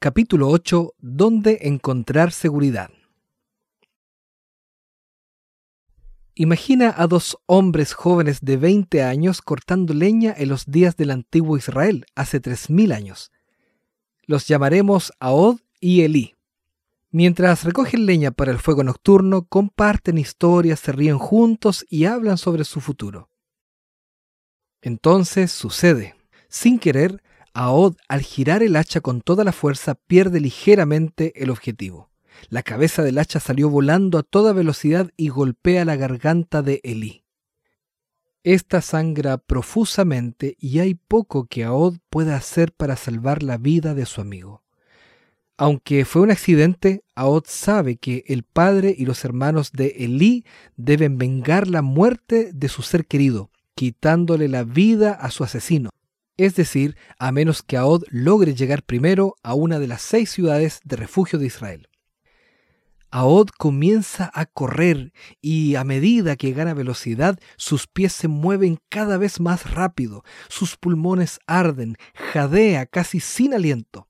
capítulo 0.00 0.48
8, 0.48 0.94
¿Dónde 0.98 1.58
encontrar 1.62 2.30
seguridad? 2.30 2.90
Imagina 6.36 6.94
a 6.96 7.08
dos 7.08 7.36
hombres 7.46 7.94
jóvenes 7.94 8.38
de 8.40 8.56
20 8.58 9.02
años 9.02 9.42
cortando 9.42 9.92
leña 9.94 10.32
en 10.36 10.50
los 10.50 10.66
días 10.66 10.96
del 10.96 11.10
antiguo 11.10 11.56
Israel, 11.56 12.06
hace 12.14 12.40
3.000 12.40 12.94
años. 12.94 13.32
Los 14.22 14.46
llamaremos 14.46 15.12
Ahod 15.18 15.58
y 15.80 16.02
Elí. 16.02 16.36
Mientras 17.10 17.64
recogen 17.64 18.06
leña 18.06 18.30
para 18.30 18.52
el 18.52 18.58
fuego 18.58 18.84
nocturno, 18.84 19.46
comparten 19.48 20.16
historias, 20.16 20.78
se 20.78 20.92
ríen 20.92 21.18
juntos 21.18 21.84
y 21.88 22.04
hablan 22.04 22.38
sobre 22.38 22.62
su 22.62 22.80
futuro. 22.80 23.30
Entonces 24.80 25.50
sucede. 25.50 26.14
Sin 26.48 26.78
querer, 26.78 27.20
Ahod, 27.54 27.96
al 28.08 28.20
girar 28.20 28.62
el 28.62 28.76
hacha 28.76 29.00
con 29.00 29.20
toda 29.20 29.44
la 29.44 29.52
fuerza, 29.52 29.94
pierde 29.94 30.40
ligeramente 30.40 31.32
el 31.42 31.50
objetivo. 31.50 32.10
La 32.50 32.62
cabeza 32.62 33.02
del 33.02 33.18
hacha 33.18 33.40
salió 33.40 33.68
volando 33.68 34.18
a 34.18 34.22
toda 34.22 34.52
velocidad 34.52 35.10
y 35.16 35.28
golpea 35.28 35.84
la 35.84 35.96
garganta 35.96 36.62
de 36.62 36.80
Elí. 36.84 37.24
Esta 38.44 38.80
sangra 38.80 39.38
profusamente 39.38 40.56
y 40.58 40.78
hay 40.78 40.94
poco 40.94 41.46
que 41.46 41.64
Ahod 41.64 41.98
pueda 42.08 42.36
hacer 42.36 42.72
para 42.72 42.96
salvar 42.96 43.42
la 43.42 43.58
vida 43.58 43.94
de 43.94 44.06
su 44.06 44.20
amigo. 44.20 44.62
Aunque 45.56 46.04
fue 46.04 46.22
un 46.22 46.30
accidente, 46.30 47.02
Ahod 47.16 47.44
sabe 47.46 47.96
que 47.96 48.22
el 48.28 48.44
padre 48.44 48.94
y 48.96 49.04
los 49.06 49.24
hermanos 49.24 49.72
de 49.72 49.88
Elí 49.98 50.44
deben 50.76 51.18
vengar 51.18 51.66
la 51.66 51.82
muerte 51.82 52.52
de 52.54 52.68
su 52.68 52.82
ser 52.82 53.06
querido, 53.06 53.50
quitándole 53.74 54.46
la 54.46 54.62
vida 54.62 55.12
a 55.12 55.32
su 55.32 55.42
asesino. 55.42 55.90
Es 56.38 56.54
decir, 56.54 56.96
a 57.18 57.30
menos 57.32 57.62
que 57.62 57.76
Ahod 57.76 58.04
logre 58.08 58.54
llegar 58.54 58.82
primero 58.82 59.36
a 59.42 59.52
una 59.52 59.78
de 59.78 59.88
las 59.88 60.00
seis 60.00 60.30
ciudades 60.30 60.80
de 60.84 60.96
refugio 60.96 61.38
de 61.38 61.46
Israel. 61.46 61.88
Ahod 63.10 63.48
comienza 63.58 64.30
a 64.32 64.46
correr 64.46 65.12
y 65.42 65.74
a 65.74 65.84
medida 65.84 66.36
que 66.36 66.52
gana 66.52 66.72
velocidad, 66.72 67.38
sus 67.58 67.86
pies 67.86 68.14
se 68.14 68.28
mueven 68.28 68.78
cada 68.88 69.18
vez 69.18 69.40
más 69.40 69.70
rápido, 69.70 70.24
sus 70.48 70.76
pulmones 70.76 71.40
arden, 71.46 71.96
jadea 72.14 72.86
casi 72.86 73.20
sin 73.20 73.52
aliento 73.52 74.08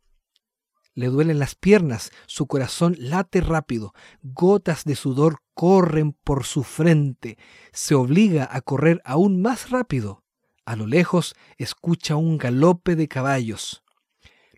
le 0.99 1.07
duelen 1.07 1.39
las 1.39 1.55
piernas, 1.55 2.11
su 2.27 2.49
corazón 2.49 2.97
late 2.99 3.41
rápido, 3.41 3.95
gotas 4.21 4.83
de 4.83 4.97
sudor 4.97 5.39
corren 5.55 6.11
por 6.11 6.45
su 6.45 6.65
frente, 6.65 7.39
se 7.73 7.95
obliga 7.95 8.49
a 8.51 8.63
correr 8.63 9.01
aún 9.05 9.41
más 9.41 9.71
rápido. 9.71 10.25
A 10.69 10.77
lo 10.77 10.87
lejos 10.87 11.35
escucha 11.57 12.17
un 12.17 12.37
galope 12.37 12.95
de 12.95 13.09
caballos. 13.09 13.83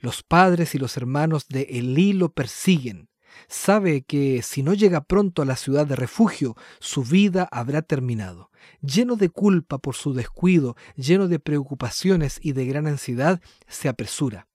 Los 0.01 0.25
padres 0.25 0.75
y 0.75 0.79
los 0.79 0.97
hermanos 0.97 1.47
de 1.47 1.63
Elí 1.71 2.15
lo 2.15 2.33
persiguen. 2.33 3.09
Sabe 3.47 4.03
que 4.03 4.43
si 4.43 4.65
no 4.65 4.75
llega 4.75 5.05
pronto 5.05 5.41
a 5.41 5.45
la 5.45 5.55
ciudad 5.55 5.87
de 5.87 5.95
refugio, 5.95 6.57
su 6.81 7.05
vida 7.05 7.49
habrá 7.53 7.83
terminado. 7.83 8.51
Lleno 8.81 9.15
de 9.15 9.29
culpa 9.29 9.79
por 9.79 9.95
su 9.95 10.13
descuido, 10.13 10.75
lleno 10.97 11.29
de 11.29 11.39
preocupaciones 11.39 12.41
y 12.43 12.55
de 12.55 12.67
gran 12.67 12.89
ansiedad, 12.89 13.41
se 13.69 13.89
apresura 13.89 14.49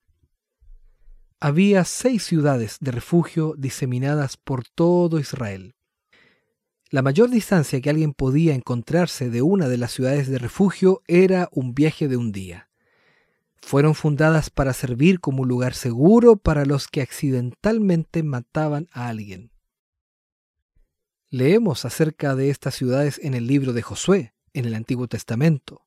había 1.41 1.83
seis 1.83 2.23
ciudades 2.23 2.77
de 2.79 2.91
refugio 2.91 3.53
diseminadas 3.55 4.35
por 4.35 4.63
todo 4.67 5.19
Israel. 5.19 5.75
La 6.91 7.01
mayor 7.01 7.29
distancia 7.29 7.81
que 7.81 7.89
alguien 7.89 8.13
podía 8.13 8.53
encontrarse 8.53 9.29
de 9.29 9.41
una 9.41 9.67
de 9.67 9.77
las 9.77 9.91
ciudades 9.91 10.27
de 10.29 10.37
refugio 10.37 11.01
era 11.07 11.49
un 11.51 11.73
viaje 11.73 12.07
de 12.07 12.17
un 12.17 12.31
día. 12.31 12.69
Fueron 13.61 13.95
fundadas 13.95 14.51
para 14.51 14.73
servir 14.73 15.19
como 15.19 15.43
lugar 15.43 15.73
seguro 15.73 16.35
para 16.35 16.65
los 16.65 16.87
que 16.87 17.01
accidentalmente 17.01 18.21
mataban 18.21 18.87
a 18.91 19.07
alguien. 19.07 19.51
Leemos 21.31 21.85
acerca 21.85 22.35
de 22.35 22.51
estas 22.51 22.75
ciudades 22.75 23.19
en 23.23 23.33
el 23.33 23.47
libro 23.47 23.73
de 23.73 23.81
Josué, 23.81 24.35
en 24.53 24.65
el 24.65 24.75
Antiguo 24.75 25.07
Testamento. 25.07 25.85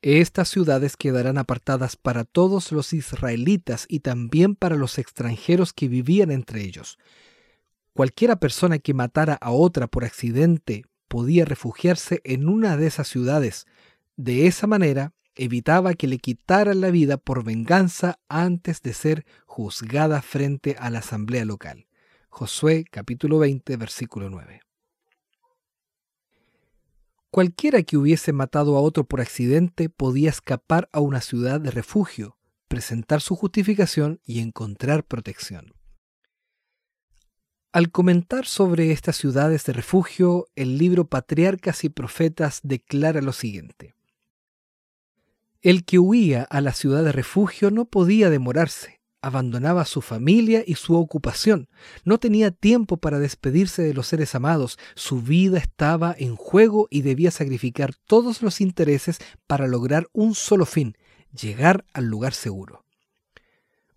Estas 0.00 0.48
ciudades 0.48 0.96
quedarán 0.96 1.36
apartadas 1.36 1.96
para 1.96 2.24
todos 2.24 2.72
los 2.72 2.94
israelitas 2.94 3.84
y 3.88 4.00
también 4.00 4.54
para 4.54 4.76
los 4.76 4.98
extranjeros 4.98 5.74
que 5.74 5.88
vivían 5.88 6.30
entre 6.30 6.62
ellos. 6.62 6.98
Cualquiera 7.98 8.36
persona 8.36 8.78
que 8.78 8.94
matara 8.94 9.34
a 9.34 9.50
otra 9.50 9.88
por 9.88 10.04
accidente 10.04 10.84
podía 11.08 11.44
refugiarse 11.44 12.20
en 12.22 12.48
una 12.48 12.76
de 12.76 12.86
esas 12.86 13.08
ciudades. 13.08 13.66
De 14.14 14.46
esa 14.46 14.68
manera 14.68 15.14
evitaba 15.34 15.94
que 15.94 16.06
le 16.06 16.18
quitaran 16.18 16.80
la 16.80 16.92
vida 16.92 17.16
por 17.16 17.42
venganza 17.42 18.20
antes 18.28 18.82
de 18.82 18.94
ser 18.94 19.26
juzgada 19.46 20.22
frente 20.22 20.76
a 20.78 20.90
la 20.90 21.00
asamblea 21.00 21.44
local. 21.44 21.88
Josué 22.28 22.84
capítulo 22.88 23.40
20 23.40 23.76
versículo 23.76 24.30
9. 24.30 24.60
Cualquiera 27.32 27.82
que 27.82 27.96
hubiese 27.96 28.32
matado 28.32 28.76
a 28.76 28.80
otro 28.80 29.08
por 29.08 29.20
accidente 29.20 29.88
podía 29.88 30.30
escapar 30.30 30.88
a 30.92 31.00
una 31.00 31.20
ciudad 31.20 31.60
de 31.60 31.72
refugio, 31.72 32.38
presentar 32.68 33.20
su 33.20 33.34
justificación 33.34 34.20
y 34.24 34.38
encontrar 34.38 35.02
protección. 35.02 35.74
Al 37.70 37.90
comentar 37.90 38.46
sobre 38.46 38.92
estas 38.92 39.16
ciudades 39.16 39.64
de 39.64 39.74
refugio, 39.74 40.46
el 40.56 40.78
libro 40.78 41.06
Patriarcas 41.06 41.84
y 41.84 41.90
Profetas 41.90 42.60
declara 42.62 43.20
lo 43.20 43.34
siguiente. 43.34 43.94
El 45.60 45.84
que 45.84 45.98
huía 45.98 46.44
a 46.44 46.62
la 46.62 46.72
ciudad 46.72 47.04
de 47.04 47.12
refugio 47.12 47.70
no 47.70 47.84
podía 47.84 48.30
demorarse, 48.30 49.02
abandonaba 49.20 49.84
su 49.84 50.00
familia 50.00 50.64
y 50.66 50.76
su 50.76 50.96
ocupación. 50.96 51.68
No 52.04 52.16
tenía 52.18 52.52
tiempo 52.52 52.96
para 52.96 53.18
despedirse 53.18 53.82
de 53.82 53.92
los 53.92 54.06
seres 54.06 54.34
amados. 54.34 54.78
Su 54.94 55.20
vida 55.20 55.58
estaba 55.58 56.14
en 56.16 56.36
juego 56.36 56.88
y 56.90 57.02
debía 57.02 57.30
sacrificar 57.30 57.94
todos 58.06 58.40
los 58.40 58.62
intereses 58.62 59.18
para 59.46 59.66
lograr 59.66 60.08
un 60.14 60.34
solo 60.34 60.64
fin, 60.64 60.96
llegar 61.38 61.84
al 61.92 62.06
lugar 62.06 62.32
seguro. 62.32 62.87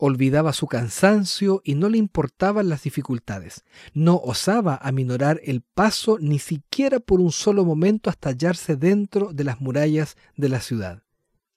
Olvidaba 0.03 0.51
su 0.51 0.65
cansancio 0.65 1.61
y 1.63 1.75
no 1.75 1.87
le 1.87 1.99
importaban 1.99 2.69
las 2.69 2.81
dificultades. 2.81 3.65
No 3.93 4.15
osaba 4.15 4.79
aminorar 4.81 5.39
el 5.43 5.61
paso 5.61 6.17
ni 6.19 6.39
siquiera 6.39 6.99
por 6.99 7.21
un 7.21 7.31
solo 7.31 7.65
momento 7.65 8.09
hasta 8.09 8.29
hallarse 8.29 8.75
dentro 8.75 9.31
de 9.31 9.43
las 9.43 9.61
murallas 9.61 10.17
de 10.35 10.49
la 10.49 10.59
ciudad. 10.59 11.03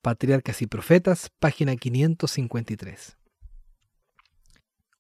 Patriarcas 0.02 0.60
y 0.60 0.66
Profetas, 0.66 1.30
página 1.38 1.74
553. 1.74 3.16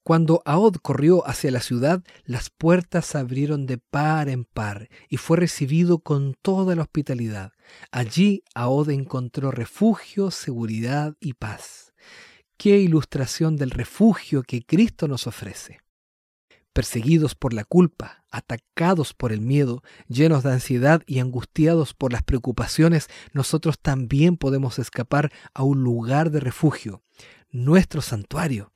Cuando 0.02 0.40
Ahod 0.46 0.76
corrió 0.76 1.28
hacia 1.28 1.50
la 1.50 1.60
ciudad, 1.60 2.02
las 2.24 2.48
puertas 2.48 3.04
se 3.04 3.18
abrieron 3.18 3.66
de 3.66 3.76
par 3.76 4.30
en 4.30 4.46
par 4.46 4.88
y 5.10 5.18
fue 5.18 5.36
recibido 5.36 5.98
con 5.98 6.32
toda 6.40 6.74
la 6.76 6.82
hospitalidad. 6.82 7.52
Allí 7.90 8.42
Ahod 8.54 8.88
encontró 8.88 9.50
refugio, 9.50 10.30
seguridad 10.30 11.14
y 11.20 11.34
paz. 11.34 11.92
Qué 12.56 12.78
ilustración 12.78 13.56
del 13.56 13.70
refugio 13.70 14.42
que 14.42 14.64
Cristo 14.64 15.08
nos 15.08 15.26
ofrece. 15.26 15.80
Perseguidos 16.72 17.34
por 17.34 17.52
la 17.52 17.64
culpa, 17.64 18.24
atacados 18.30 19.14
por 19.14 19.32
el 19.32 19.40
miedo, 19.40 19.82
llenos 20.08 20.42
de 20.42 20.52
ansiedad 20.52 21.02
y 21.06 21.20
angustiados 21.20 21.94
por 21.94 22.12
las 22.12 22.22
preocupaciones, 22.22 23.08
nosotros 23.32 23.78
también 23.80 24.36
podemos 24.36 24.78
escapar 24.78 25.32
a 25.52 25.62
un 25.62 25.84
lugar 25.84 26.30
de 26.30 26.40
refugio, 26.40 27.02
nuestro 27.50 28.02
santuario 28.02 28.72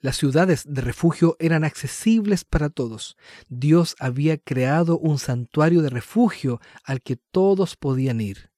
las 0.00 0.16
ciudades 0.16 0.64
de 0.66 0.80
refugio 0.80 1.36
eran 1.40 1.62
accesibles 1.62 2.44
para 2.44 2.70
todos. 2.70 3.18
Dios 3.48 3.96
había 3.98 4.38
creado 4.38 4.98
un 4.98 5.18
santuario 5.18 5.82
de 5.82 5.90
refugio 5.90 6.60
al 6.84 7.02
que 7.02 7.16
todos 7.16 7.76
podían 7.76 8.20
ir. 8.22 8.49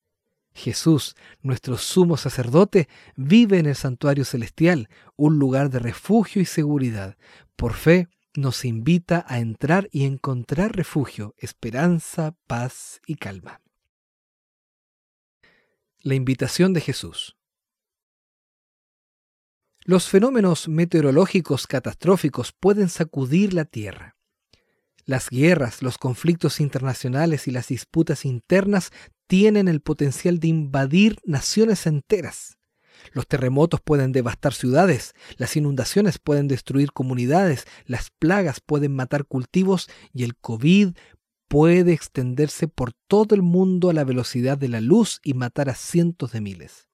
Jesús, 0.55 1.17
nuestro 1.41 1.79
sumo 1.79 2.17
sacerdote, 2.17 2.89
vive 3.17 3.59
en 3.59 3.67
el 3.67 3.77
santuario 3.77 4.25
celestial, 4.25 4.89
un 5.17 5.39
lugar 5.39 5.71
de 5.71 5.79
refugio 5.79 6.43
y 6.43 6.45
seguridad. 6.45 7.17
Por 7.57 7.75
fe, 7.75 8.09
nos 8.35 8.65
invita 8.65 9.25
a 9.29 9.39
entrar 9.39 9.89
y 9.93 10.05
encontrar 10.05 10.75
refugio, 10.75 11.35
esperanza, 11.39 12.35
paz 12.47 13.01
y 13.07 13.17
calma. 13.17 13.61
La 16.01 16.15
invitación 16.15 16.73
de 16.73 16.81
Jesús. 16.81 17.37
Los 19.85 20.09
fenómenos 20.09 20.69
meteorológicos 20.69 21.67
catastróficos 21.67 22.53
pueden 22.53 22.89
sacudir 22.89 23.53
la 23.53 23.65
Tierra. 23.65 24.17
Las 25.05 25.29
guerras, 25.29 25.83
los 25.83 25.99
conflictos 25.99 26.61
internacionales 26.61 27.49
y 27.49 27.51
las 27.51 27.69
disputas 27.69 28.25
internas 28.25 28.93
tienen 29.33 29.67
el 29.67 29.81
potencial 29.81 30.41
de 30.41 30.49
invadir 30.49 31.17
naciones 31.25 31.87
enteras. 31.87 32.59
Los 33.15 33.27
terremotos 33.27 33.81
pueden 33.81 34.13
devastar 34.13 34.53
ciudades, 34.53 35.15
las 35.39 35.57
inundaciones 35.57 36.19
pueden 36.19 36.49
destruir 36.49 36.93
comunidades, 36.93 37.65
las 37.87 38.11
plagas 38.11 38.61
pueden 38.61 38.95
matar 38.95 39.25
cultivos 39.25 39.89
y 40.13 40.25
el 40.25 40.37
COVID 40.37 40.91
puede 41.49 41.95
extenderse 41.95 42.69
por 42.69 42.93
todo 43.07 43.35
el 43.35 43.41
mundo 43.41 43.89
a 43.89 43.95
la 43.95 44.05
velocidad 44.05 44.59
de 44.59 44.69
la 44.69 44.83
luz 44.83 45.19
y 45.25 45.33
matar 45.33 45.71
a 45.71 45.75
cientos 45.77 46.33
de 46.33 46.43
miles. 46.43 46.91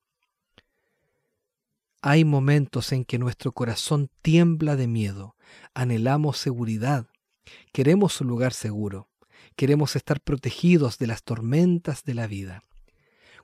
Hay 2.02 2.24
momentos 2.24 2.92
en 2.92 3.04
que 3.04 3.18
nuestro 3.18 3.50
corazón 3.50 4.12
tiembla 4.22 4.76
de 4.76 4.86
miedo, 4.86 5.34
anhelamos 5.74 6.38
seguridad, 6.38 7.08
queremos 7.72 8.20
un 8.20 8.28
lugar 8.28 8.52
seguro, 8.52 9.08
queremos 9.58 9.96
estar 9.96 10.20
protegidos 10.20 10.98
de 10.98 11.08
las 11.08 11.24
tormentas 11.24 12.04
de 12.04 12.14
la 12.14 12.28
vida. 12.28 12.62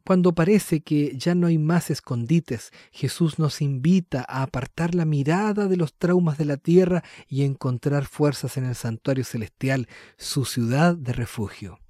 Cuando 0.07 0.33
parece 0.33 0.81
que 0.81 1.13
ya 1.17 1.35
no 1.35 1.49
hay 1.49 1.59
más 1.59 1.91
escondites, 1.91 2.71
Jesús 2.93 3.41
nos 3.41 3.61
invita 3.61 4.25
a 4.29 4.45
apartar 4.45 4.95
la 4.95 5.07
mirada 5.07 5.67
de 5.67 5.77
los 5.77 5.93
traumas 5.93 6.39
de 6.39 6.45
la 6.45 6.57
tierra 6.57 7.03
y 7.27 7.43
encontrar 7.43 8.07
fuerzas 8.07 8.57
en 8.57 8.65
el 8.65 8.77
santuario 8.77 9.25
celestial, 9.25 9.89
su 10.17 10.45
ciudad 10.45 10.95
de 10.95 11.15
refugio. 11.15 11.81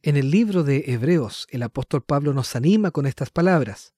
En 0.00 0.16
el 0.16 0.30
libro 0.30 0.62
de 0.62 0.84
Hebreos, 0.86 1.46
el 1.50 1.64
apóstol 1.64 2.02
Pablo 2.02 2.32
nos 2.32 2.56
anima 2.56 2.92
con 2.92 3.04
estas 3.04 3.28
palabras. 3.28 3.92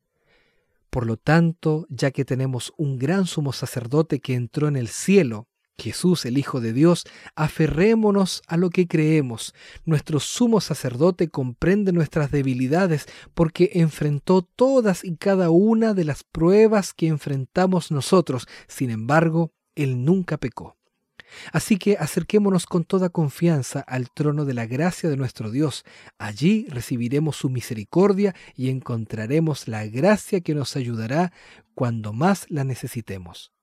Por 0.90 1.06
lo 1.06 1.18
tanto, 1.18 1.86
ya 1.88 2.10
que 2.10 2.24
tenemos 2.24 2.72
un 2.76 2.98
gran 2.98 3.26
sumo 3.26 3.52
sacerdote 3.52 4.18
que 4.18 4.34
entró 4.34 4.66
en 4.66 4.74
el 4.74 4.88
cielo, 4.88 5.46
Jesús, 5.78 6.24
el 6.24 6.38
Hijo 6.38 6.60
de 6.60 6.72
Dios, 6.72 7.04
aferrémonos 7.34 8.42
a 8.46 8.56
lo 8.56 8.70
que 8.70 8.86
creemos. 8.86 9.54
Nuestro 9.84 10.20
sumo 10.20 10.60
sacerdote 10.60 11.28
comprende 11.28 11.92
nuestras 11.92 12.30
debilidades 12.30 13.06
porque 13.34 13.70
enfrentó 13.74 14.42
todas 14.42 15.04
y 15.04 15.16
cada 15.16 15.50
una 15.50 15.94
de 15.94 16.04
las 16.04 16.24
pruebas 16.24 16.94
que 16.94 17.08
enfrentamos 17.08 17.90
nosotros. 17.90 18.46
Sin 18.68 18.90
embargo, 18.90 19.52
Él 19.74 20.04
nunca 20.04 20.38
pecó. 20.38 20.76
Así 21.52 21.78
que 21.78 21.96
acerquémonos 21.98 22.66
con 22.66 22.84
toda 22.84 23.08
confianza 23.08 23.80
al 23.80 24.10
trono 24.10 24.44
de 24.44 24.54
la 24.54 24.66
gracia 24.66 25.08
de 25.08 25.16
nuestro 25.16 25.50
Dios. 25.50 25.84
Allí 26.18 26.66
recibiremos 26.68 27.36
su 27.36 27.50
misericordia 27.50 28.34
y 28.54 28.70
encontraremos 28.70 29.68
la 29.68 29.86
gracia 29.86 30.40
que 30.40 30.54
nos 30.54 30.76
ayudará 30.76 31.32
cuando 31.74 32.12
más 32.12 32.46
la 32.50 32.64
necesitemos. 32.64 33.53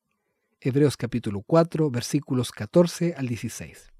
Hebreos 0.63 0.95
capítulo 0.95 1.41
4 1.41 1.89
versículos 1.89 2.51
14 2.51 3.15
al 3.17 3.27
16. 3.27 3.91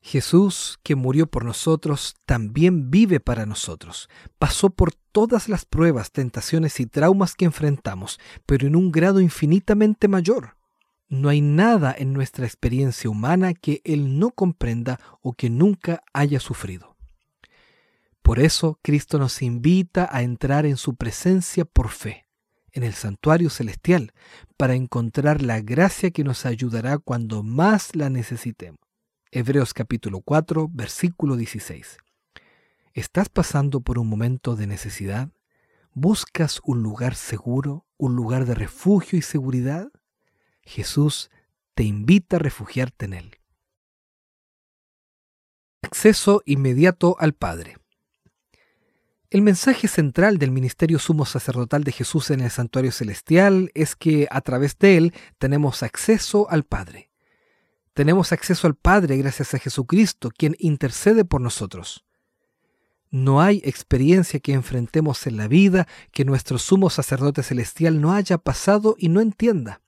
Jesús, 0.00 0.78
que 0.84 0.94
murió 0.94 1.26
por 1.26 1.44
nosotros, 1.44 2.14
también 2.26 2.92
vive 2.92 3.18
para 3.18 3.44
nosotros. 3.44 4.08
Pasó 4.38 4.70
por 4.70 4.94
todas 4.94 5.48
las 5.48 5.64
pruebas, 5.64 6.12
tentaciones 6.12 6.78
y 6.78 6.86
traumas 6.86 7.34
que 7.34 7.44
enfrentamos, 7.44 8.20
pero 8.46 8.68
en 8.68 8.76
un 8.76 8.92
grado 8.92 9.20
infinitamente 9.20 10.06
mayor. 10.06 10.56
No 11.08 11.28
hay 11.28 11.40
nada 11.40 11.92
en 11.98 12.12
nuestra 12.12 12.46
experiencia 12.46 13.10
humana 13.10 13.52
que 13.52 13.80
Él 13.82 14.20
no 14.20 14.30
comprenda 14.30 15.00
o 15.22 15.32
que 15.32 15.50
nunca 15.50 16.04
haya 16.12 16.38
sufrido. 16.38 16.96
Por 18.22 18.38
eso 18.38 18.78
Cristo 18.80 19.18
nos 19.18 19.42
invita 19.42 20.08
a 20.12 20.22
entrar 20.22 20.66
en 20.66 20.76
su 20.76 20.94
presencia 20.94 21.64
por 21.64 21.88
fe, 21.88 22.23
en 22.74 22.82
el 22.82 22.92
santuario 22.92 23.48
celestial, 23.50 24.12
para 24.56 24.74
encontrar 24.74 25.40
la 25.40 25.60
gracia 25.60 26.10
que 26.10 26.24
nos 26.24 26.44
ayudará 26.44 26.98
cuando 26.98 27.42
más 27.42 27.94
la 27.94 28.10
necesitemos. 28.10 28.80
Hebreos 29.30 29.72
capítulo 29.74 30.20
4, 30.20 30.68
versículo 30.72 31.36
16. 31.36 31.98
¿Estás 32.92 33.28
pasando 33.28 33.80
por 33.80 33.98
un 33.98 34.08
momento 34.08 34.56
de 34.56 34.66
necesidad? 34.66 35.30
¿Buscas 35.92 36.60
un 36.64 36.82
lugar 36.82 37.14
seguro, 37.14 37.86
un 37.96 38.16
lugar 38.16 38.44
de 38.44 38.54
refugio 38.54 39.18
y 39.18 39.22
seguridad? 39.22 39.88
Jesús 40.62 41.30
te 41.74 41.84
invita 41.84 42.36
a 42.36 42.40
refugiarte 42.40 43.04
en 43.04 43.14
Él. 43.14 43.36
Acceso 45.82 46.42
inmediato 46.44 47.16
al 47.20 47.34
Padre. 47.34 47.76
El 49.34 49.42
mensaje 49.42 49.88
central 49.88 50.38
del 50.38 50.52
ministerio 50.52 51.00
sumo 51.00 51.26
sacerdotal 51.26 51.82
de 51.82 51.90
Jesús 51.90 52.30
en 52.30 52.38
el 52.38 52.52
santuario 52.52 52.92
celestial 52.92 53.72
es 53.74 53.96
que 53.96 54.28
a 54.30 54.40
través 54.42 54.78
de 54.78 54.96
él 54.96 55.12
tenemos 55.38 55.82
acceso 55.82 56.48
al 56.50 56.62
Padre. 56.62 57.10
Tenemos 57.94 58.30
acceso 58.30 58.68
al 58.68 58.76
Padre 58.76 59.16
gracias 59.16 59.52
a 59.52 59.58
Jesucristo, 59.58 60.30
quien 60.30 60.54
intercede 60.60 61.24
por 61.24 61.40
nosotros. 61.40 62.04
No 63.10 63.40
hay 63.40 63.60
experiencia 63.64 64.38
que 64.38 64.52
enfrentemos 64.52 65.26
en 65.26 65.36
la 65.36 65.48
vida 65.48 65.88
que 66.12 66.24
nuestro 66.24 66.58
sumo 66.58 66.88
sacerdote 66.88 67.42
celestial 67.42 68.00
no 68.00 68.12
haya 68.12 68.38
pasado 68.38 68.94
y 69.00 69.08
no 69.08 69.20
entienda. 69.20 69.80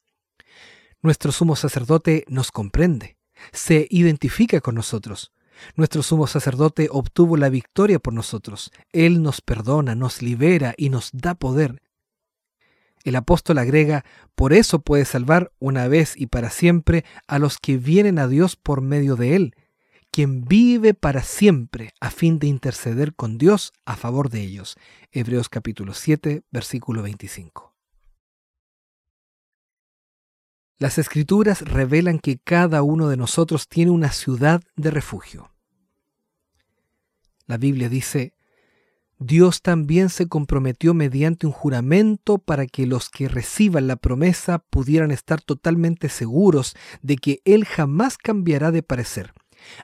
Nuestro 1.02 1.30
sumo 1.30 1.54
sacerdote 1.54 2.24
nos 2.26 2.50
comprende, 2.50 3.16
se 3.52 3.86
identifica 3.90 4.60
con 4.60 4.74
nosotros. 4.74 5.35
Nuestro 5.74 6.02
sumo 6.02 6.26
sacerdote 6.26 6.88
obtuvo 6.90 7.36
la 7.36 7.48
victoria 7.48 7.98
por 7.98 8.12
nosotros. 8.12 8.70
Él 8.92 9.22
nos 9.22 9.40
perdona, 9.40 9.94
nos 9.94 10.22
libera 10.22 10.74
y 10.76 10.90
nos 10.90 11.10
da 11.12 11.34
poder. 11.34 11.80
El 13.04 13.14
apóstol 13.14 13.58
agrega, 13.58 14.04
por 14.34 14.52
eso 14.52 14.80
puede 14.80 15.04
salvar 15.04 15.52
una 15.60 15.86
vez 15.86 16.14
y 16.16 16.26
para 16.26 16.50
siempre 16.50 17.04
a 17.28 17.38
los 17.38 17.58
que 17.58 17.78
vienen 17.78 18.18
a 18.18 18.26
Dios 18.26 18.56
por 18.56 18.80
medio 18.80 19.14
de 19.14 19.36
Él, 19.36 19.54
quien 20.10 20.44
vive 20.44 20.92
para 20.92 21.22
siempre 21.22 21.92
a 22.00 22.10
fin 22.10 22.40
de 22.40 22.48
interceder 22.48 23.14
con 23.14 23.38
Dios 23.38 23.72
a 23.84 23.94
favor 23.94 24.28
de 24.28 24.40
ellos. 24.40 24.76
Hebreos 25.12 25.48
capítulo 25.48 25.94
7, 25.94 26.42
versículo 26.50 27.02
25. 27.02 27.75
Las 30.78 30.98
escrituras 30.98 31.62
revelan 31.62 32.18
que 32.18 32.38
cada 32.38 32.82
uno 32.82 33.08
de 33.08 33.16
nosotros 33.16 33.66
tiene 33.66 33.90
una 33.90 34.12
ciudad 34.12 34.62
de 34.76 34.90
refugio. 34.90 35.50
La 37.46 37.56
Biblia 37.56 37.88
dice, 37.88 38.34
Dios 39.18 39.62
también 39.62 40.10
se 40.10 40.28
comprometió 40.28 40.92
mediante 40.92 41.46
un 41.46 41.52
juramento 41.52 42.36
para 42.36 42.66
que 42.66 42.86
los 42.86 43.08
que 43.08 43.28
reciban 43.28 43.86
la 43.86 43.96
promesa 43.96 44.58
pudieran 44.58 45.10
estar 45.10 45.40
totalmente 45.40 46.10
seguros 46.10 46.76
de 47.00 47.16
que 47.16 47.40
Él 47.46 47.64
jamás 47.64 48.18
cambiará 48.18 48.70
de 48.70 48.82
parecer. 48.82 49.32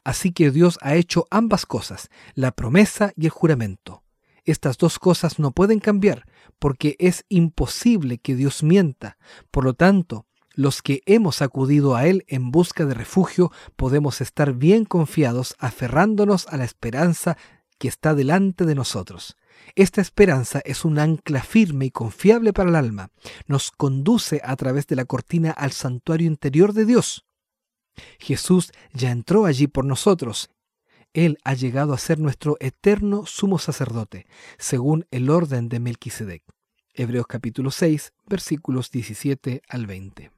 Así 0.04 0.32
que 0.32 0.50
Dios 0.50 0.78
ha 0.82 0.96
hecho 0.96 1.26
ambas 1.30 1.64
cosas, 1.64 2.10
la 2.34 2.52
promesa 2.52 3.14
y 3.16 3.24
el 3.24 3.30
juramento. 3.30 4.04
Estas 4.44 4.76
dos 4.76 4.98
cosas 4.98 5.38
no 5.38 5.52
pueden 5.52 5.78
cambiar, 5.78 6.26
porque 6.58 6.96
es 6.98 7.24
imposible 7.30 8.18
que 8.18 8.34
Dios 8.34 8.62
mienta. 8.62 9.16
Por 9.50 9.64
lo 9.64 9.72
tanto, 9.72 10.26
los 10.54 10.82
que 10.82 11.02
hemos 11.06 11.42
acudido 11.42 11.96
a 11.96 12.06
Él 12.06 12.24
en 12.28 12.50
busca 12.50 12.84
de 12.84 12.94
refugio 12.94 13.50
podemos 13.76 14.20
estar 14.20 14.52
bien 14.54 14.84
confiados 14.84 15.54
aferrándonos 15.58 16.46
a 16.48 16.56
la 16.56 16.64
esperanza 16.64 17.36
que 17.78 17.88
está 17.88 18.14
delante 18.14 18.64
de 18.64 18.74
nosotros. 18.74 19.36
Esta 19.74 20.00
esperanza 20.00 20.60
es 20.64 20.84
un 20.84 20.98
ancla 20.98 21.42
firme 21.42 21.86
y 21.86 21.90
confiable 21.90 22.52
para 22.52 22.70
el 22.70 22.76
alma. 22.76 23.10
Nos 23.46 23.70
conduce 23.70 24.40
a 24.44 24.56
través 24.56 24.86
de 24.86 24.96
la 24.96 25.04
cortina 25.04 25.50
al 25.50 25.72
santuario 25.72 26.26
interior 26.26 26.72
de 26.72 26.84
Dios. 26.84 27.24
Jesús 28.18 28.72
ya 28.92 29.10
entró 29.10 29.46
allí 29.46 29.66
por 29.66 29.84
nosotros. 29.84 30.50
Él 31.12 31.38
ha 31.44 31.54
llegado 31.54 31.92
a 31.92 31.98
ser 31.98 32.18
nuestro 32.18 32.56
eterno 32.60 33.26
sumo 33.26 33.58
sacerdote, 33.58 34.26
según 34.58 35.06
el 35.10 35.28
orden 35.28 35.68
de 35.68 35.78
Melquisedec. 35.78 36.42
Hebreos 36.94 37.26
capítulo 37.26 37.70
6, 37.70 38.12
versículos 38.26 38.90
17 38.90 39.62
al 39.68 39.86
20. 39.86 40.30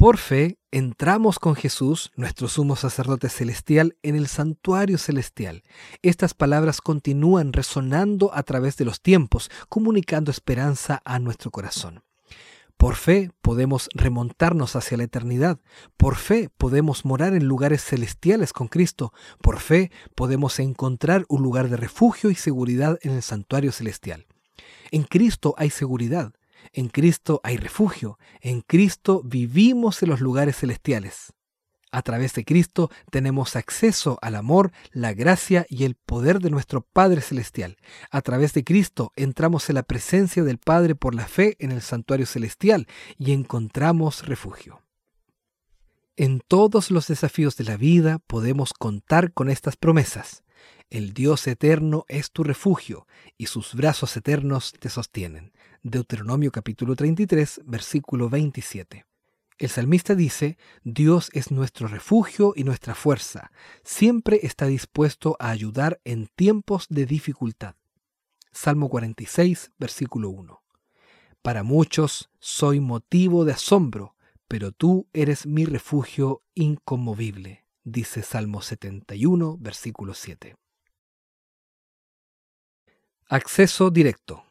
Por 0.00 0.16
fe 0.16 0.58
entramos 0.70 1.38
con 1.38 1.54
Jesús, 1.54 2.10
nuestro 2.16 2.48
sumo 2.48 2.74
sacerdote 2.74 3.28
celestial, 3.28 3.98
en 4.02 4.16
el 4.16 4.28
santuario 4.28 4.96
celestial. 4.96 5.62
Estas 6.00 6.32
palabras 6.32 6.80
continúan 6.80 7.52
resonando 7.52 8.34
a 8.34 8.42
través 8.42 8.78
de 8.78 8.86
los 8.86 9.02
tiempos, 9.02 9.50
comunicando 9.68 10.30
esperanza 10.30 11.02
a 11.04 11.18
nuestro 11.18 11.50
corazón. 11.50 12.02
Por 12.78 12.96
fe 12.96 13.30
podemos 13.42 13.90
remontarnos 13.92 14.74
hacia 14.74 14.96
la 14.96 15.04
eternidad. 15.04 15.60
Por 15.98 16.16
fe 16.16 16.48
podemos 16.56 17.04
morar 17.04 17.34
en 17.34 17.44
lugares 17.44 17.84
celestiales 17.84 18.54
con 18.54 18.68
Cristo. 18.68 19.12
Por 19.42 19.58
fe 19.60 19.90
podemos 20.14 20.60
encontrar 20.60 21.26
un 21.28 21.42
lugar 21.42 21.68
de 21.68 21.76
refugio 21.76 22.30
y 22.30 22.36
seguridad 22.36 22.98
en 23.02 23.10
el 23.10 23.22
santuario 23.22 23.70
celestial. 23.70 24.26
En 24.92 25.02
Cristo 25.02 25.54
hay 25.58 25.68
seguridad. 25.68 26.32
En 26.72 26.88
Cristo 26.88 27.40
hay 27.42 27.56
refugio. 27.56 28.18
En 28.40 28.60
Cristo 28.60 29.22
vivimos 29.24 30.02
en 30.02 30.10
los 30.10 30.20
lugares 30.20 30.56
celestiales. 30.56 31.32
A 31.92 32.02
través 32.02 32.34
de 32.34 32.44
Cristo 32.44 32.90
tenemos 33.10 33.56
acceso 33.56 34.18
al 34.22 34.36
amor, 34.36 34.70
la 34.92 35.12
gracia 35.12 35.66
y 35.68 35.84
el 35.84 35.96
poder 35.96 36.38
de 36.38 36.50
nuestro 36.50 36.82
Padre 36.82 37.20
Celestial. 37.20 37.78
A 38.12 38.20
través 38.20 38.52
de 38.52 38.62
Cristo 38.62 39.12
entramos 39.16 39.68
en 39.68 39.74
la 39.74 39.82
presencia 39.82 40.44
del 40.44 40.58
Padre 40.58 40.94
por 40.94 41.16
la 41.16 41.26
fe 41.26 41.56
en 41.58 41.72
el 41.72 41.82
santuario 41.82 42.26
celestial 42.26 42.86
y 43.18 43.32
encontramos 43.32 44.24
refugio. 44.26 44.82
En 46.16 46.40
todos 46.46 46.92
los 46.92 47.08
desafíos 47.08 47.56
de 47.56 47.64
la 47.64 47.76
vida 47.76 48.20
podemos 48.20 48.72
contar 48.72 49.32
con 49.32 49.50
estas 49.50 49.76
promesas. 49.76 50.44
El 50.90 51.14
Dios 51.14 51.46
eterno 51.46 52.04
es 52.08 52.32
tu 52.32 52.42
refugio 52.42 53.06
y 53.38 53.46
sus 53.46 53.76
brazos 53.76 54.16
eternos 54.16 54.72
te 54.72 54.88
sostienen. 54.88 55.52
Deuteronomio 55.84 56.50
capítulo 56.50 56.96
33, 56.96 57.60
versículo 57.64 58.28
27. 58.28 59.06
El 59.58 59.68
salmista 59.68 60.16
dice, 60.16 60.58
Dios 60.82 61.30
es 61.32 61.52
nuestro 61.52 61.86
refugio 61.86 62.54
y 62.56 62.64
nuestra 62.64 62.96
fuerza, 62.96 63.52
siempre 63.84 64.40
está 64.42 64.66
dispuesto 64.66 65.36
a 65.38 65.50
ayudar 65.50 66.00
en 66.02 66.26
tiempos 66.26 66.86
de 66.88 67.06
dificultad. 67.06 67.76
Salmo 68.50 68.88
46, 68.88 69.70
versículo 69.78 70.30
1. 70.30 70.60
Para 71.40 71.62
muchos 71.62 72.30
soy 72.40 72.80
motivo 72.80 73.44
de 73.44 73.52
asombro, 73.52 74.16
pero 74.48 74.72
tú 74.72 75.06
eres 75.12 75.46
mi 75.46 75.66
refugio 75.66 76.42
inconmovible, 76.56 77.64
dice 77.84 78.24
Salmo 78.24 78.60
71, 78.60 79.56
versículo 79.60 80.14
7. 80.14 80.56
Acceso 83.32 83.92
directo. 83.92 84.42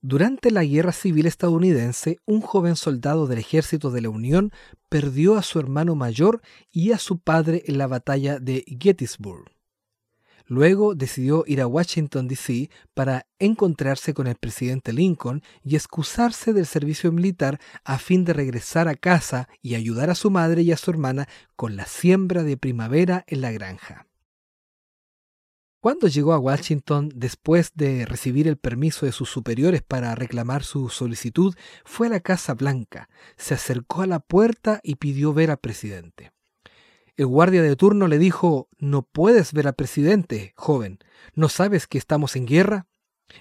Durante 0.00 0.50
la 0.50 0.64
Guerra 0.64 0.90
Civil 0.90 1.26
estadounidense, 1.26 2.18
un 2.26 2.40
joven 2.40 2.74
soldado 2.74 3.28
del 3.28 3.38
ejército 3.38 3.92
de 3.92 4.00
la 4.00 4.08
Unión 4.08 4.50
perdió 4.88 5.36
a 5.36 5.44
su 5.44 5.60
hermano 5.60 5.94
mayor 5.94 6.42
y 6.72 6.90
a 6.90 6.98
su 6.98 7.20
padre 7.20 7.62
en 7.66 7.78
la 7.78 7.86
batalla 7.86 8.40
de 8.40 8.64
Gettysburg. 8.66 9.44
Luego 10.44 10.96
decidió 10.96 11.44
ir 11.46 11.60
a 11.60 11.68
Washington, 11.68 12.26
D.C. 12.26 12.68
para 12.94 13.28
encontrarse 13.38 14.12
con 14.12 14.26
el 14.26 14.34
presidente 14.34 14.92
Lincoln 14.92 15.40
y 15.62 15.76
excusarse 15.76 16.52
del 16.52 16.66
servicio 16.66 17.12
militar 17.12 17.60
a 17.84 18.00
fin 18.00 18.24
de 18.24 18.32
regresar 18.32 18.88
a 18.88 18.96
casa 18.96 19.48
y 19.62 19.76
ayudar 19.76 20.10
a 20.10 20.16
su 20.16 20.32
madre 20.32 20.62
y 20.62 20.72
a 20.72 20.76
su 20.76 20.90
hermana 20.90 21.28
con 21.54 21.76
la 21.76 21.86
siembra 21.86 22.42
de 22.42 22.56
primavera 22.56 23.22
en 23.28 23.40
la 23.40 23.52
granja. 23.52 24.08
Cuando 25.82 26.06
llegó 26.06 26.32
a 26.32 26.38
Washington, 26.38 27.10
después 27.12 27.72
de 27.74 28.06
recibir 28.06 28.46
el 28.46 28.56
permiso 28.56 29.04
de 29.04 29.10
sus 29.10 29.28
superiores 29.28 29.82
para 29.82 30.14
reclamar 30.14 30.62
su 30.62 30.90
solicitud, 30.90 31.56
fue 31.84 32.06
a 32.06 32.10
la 32.10 32.20
Casa 32.20 32.54
Blanca, 32.54 33.08
se 33.36 33.54
acercó 33.54 34.02
a 34.02 34.06
la 34.06 34.20
puerta 34.20 34.78
y 34.84 34.94
pidió 34.94 35.34
ver 35.34 35.50
al 35.50 35.56
presidente. 35.56 36.30
El 37.16 37.26
guardia 37.26 37.62
de 37.62 37.74
turno 37.74 38.06
le 38.06 38.18
dijo, 38.18 38.68
No 38.78 39.02
puedes 39.02 39.52
ver 39.52 39.66
al 39.66 39.74
presidente, 39.74 40.52
joven. 40.56 41.00
¿No 41.34 41.48
sabes 41.48 41.88
que 41.88 41.98
estamos 41.98 42.36
en 42.36 42.46
guerra? 42.46 42.86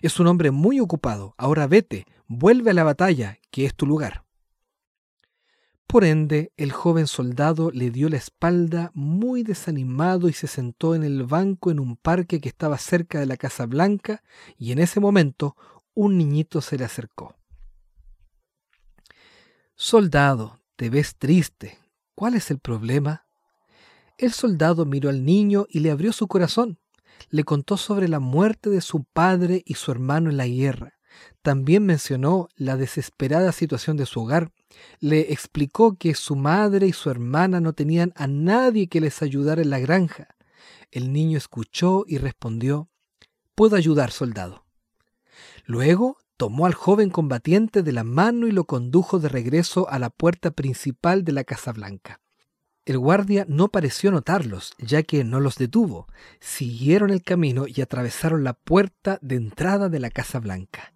Es 0.02 0.20
un 0.20 0.26
hombre 0.26 0.50
muy 0.50 0.80
ocupado. 0.80 1.36
Ahora 1.38 1.68
vete, 1.68 2.08
vuelve 2.26 2.72
a 2.72 2.74
la 2.74 2.84
batalla, 2.84 3.38
que 3.52 3.66
es 3.66 3.76
tu 3.76 3.86
lugar. 3.86 4.26
Por 5.92 6.06
ende, 6.06 6.54
el 6.56 6.72
joven 6.72 7.06
soldado 7.06 7.70
le 7.70 7.92
dio 7.92 8.08
la 8.08 8.16
espalda 8.16 8.92
muy 8.94 9.44
desanimado 9.44 10.30
y 10.30 10.34
se 10.34 10.48
sentó 10.48 10.96
en 10.96 11.04
el 11.04 11.26
banco 11.26 11.70
en 11.70 11.82
un 11.82 11.98
parque 11.98 12.40
que 12.40 12.48
estaba 12.48 12.78
cerca 12.78 13.20
de 13.20 13.26
la 13.26 13.36
Casa 13.36 13.66
Blanca 13.66 14.24
y 14.58 14.72
en 14.72 14.80
ese 14.80 15.02
momento 15.02 15.58
un 15.94 16.18
niñito 16.18 16.62
se 16.62 16.78
le 16.78 16.86
acercó. 16.86 17.36
Soldado, 19.76 20.62
te 20.78 20.90
ves 20.90 21.18
triste. 21.18 21.78
¿Cuál 22.16 22.36
es 22.36 22.52
el 22.52 22.60
problema? 22.60 23.26
El 24.18 24.32
soldado 24.32 24.86
miró 24.86 25.10
al 25.10 25.26
niño 25.26 25.66
y 25.68 25.82
le 25.82 25.92
abrió 25.92 26.14
su 26.14 26.30
corazón. 26.30 26.80
Le 27.30 27.44
contó 27.44 27.76
sobre 27.76 28.08
la 28.08 28.22
muerte 28.22 28.70
de 28.70 28.80
su 28.80 29.04
padre 29.04 29.62
y 29.66 29.74
su 29.74 29.92
hermano 29.92 30.30
en 30.30 30.38
la 30.38 30.48
guerra. 30.48 31.01
También 31.42 31.86
mencionó 31.86 32.50
la 32.56 32.78
desesperada 32.78 33.52
situación 33.52 33.98
de 33.98 34.06
su 34.06 34.22
hogar 34.22 34.52
le 35.00 35.34
explicó 35.34 35.98
que 35.98 36.16
su 36.16 36.36
madre 36.36 36.88
y 36.88 36.94
su 36.94 37.10
hermana 37.10 37.60
no 37.60 37.74
tenían 37.74 38.14
a 38.16 38.28
nadie 38.28 38.88
que 38.88 39.02
les 39.02 39.22
ayudara 39.22 39.62
en 39.62 39.70
la 39.70 39.80
granja. 39.80 40.36
El 40.92 41.14
niño 41.14 41.38
escuchó 41.38 42.04
y 42.08 42.18
respondió, 42.18 42.90
Puedo 43.56 43.76
ayudar, 43.76 44.12
soldado. 44.12 44.66
Luego 45.66 46.18
tomó 46.38 46.66
al 46.66 46.74
joven 46.74 47.10
combatiente 47.10 47.84
de 47.84 47.92
la 47.92 48.04
mano 48.04 48.48
y 48.48 48.52
lo 48.52 48.66
condujo 48.66 49.20
de 49.20 49.30
regreso 49.30 49.90
a 49.90 50.00
la 50.00 50.10
puerta 50.10 50.52
principal 50.52 51.24
de 51.24 51.34
la 51.34 51.44
Casa 51.44 51.72
Blanca. 51.72 52.20
El 52.84 52.98
guardia 52.98 53.46
no 53.48 53.68
pareció 53.68 54.10
notarlos, 54.12 54.74
ya 54.80 55.04
que 55.04 55.24
no 55.24 55.40
los 55.40 55.58
detuvo. 55.58 56.08
Siguieron 56.40 57.12
el 57.12 57.22
camino 57.22 57.66
y 57.68 57.82
atravesaron 57.82 58.44
la 58.44 58.54
puerta 58.54 59.20
de 59.22 59.36
entrada 59.36 59.88
de 59.88 60.00
la 60.00 60.10
Casa 60.10 60.40
Blanca. 60.40 60.91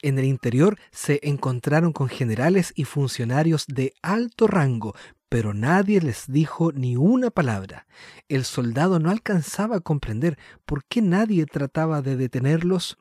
En 0.00 0.18
el 0.18 0.24
interior 0.24 0.78
se 0.92 1.20
encontraron 1.22 1.92
con 1.92 2.08
generales 2.08 2.72
y 2.76 2.84
funcionarios 2.84 3.66
de 3.66 3.94
alto 4.02 4.46
rango, 4.46 4.94
pero 5.28 5.54
nadie 5.54 6.00
les 6.00 6.24
dijo 6.28 6.72
ni 6.72 6.96
una 6.96 7.30
palabra. 7.30 7.86
El 8.28 8.44
soldado 8.44 8.98
no 9.00 9.10
alcanzaba 9.10 9.76
a 9.76 9.80
comprender 9.80 10.38
por 10.64 10.84
qué 10.84 11.02
nadie 11.02 11.46
trataba 11.46 12.00
de 12.00 12.16
detenerlos. 12.16 12.98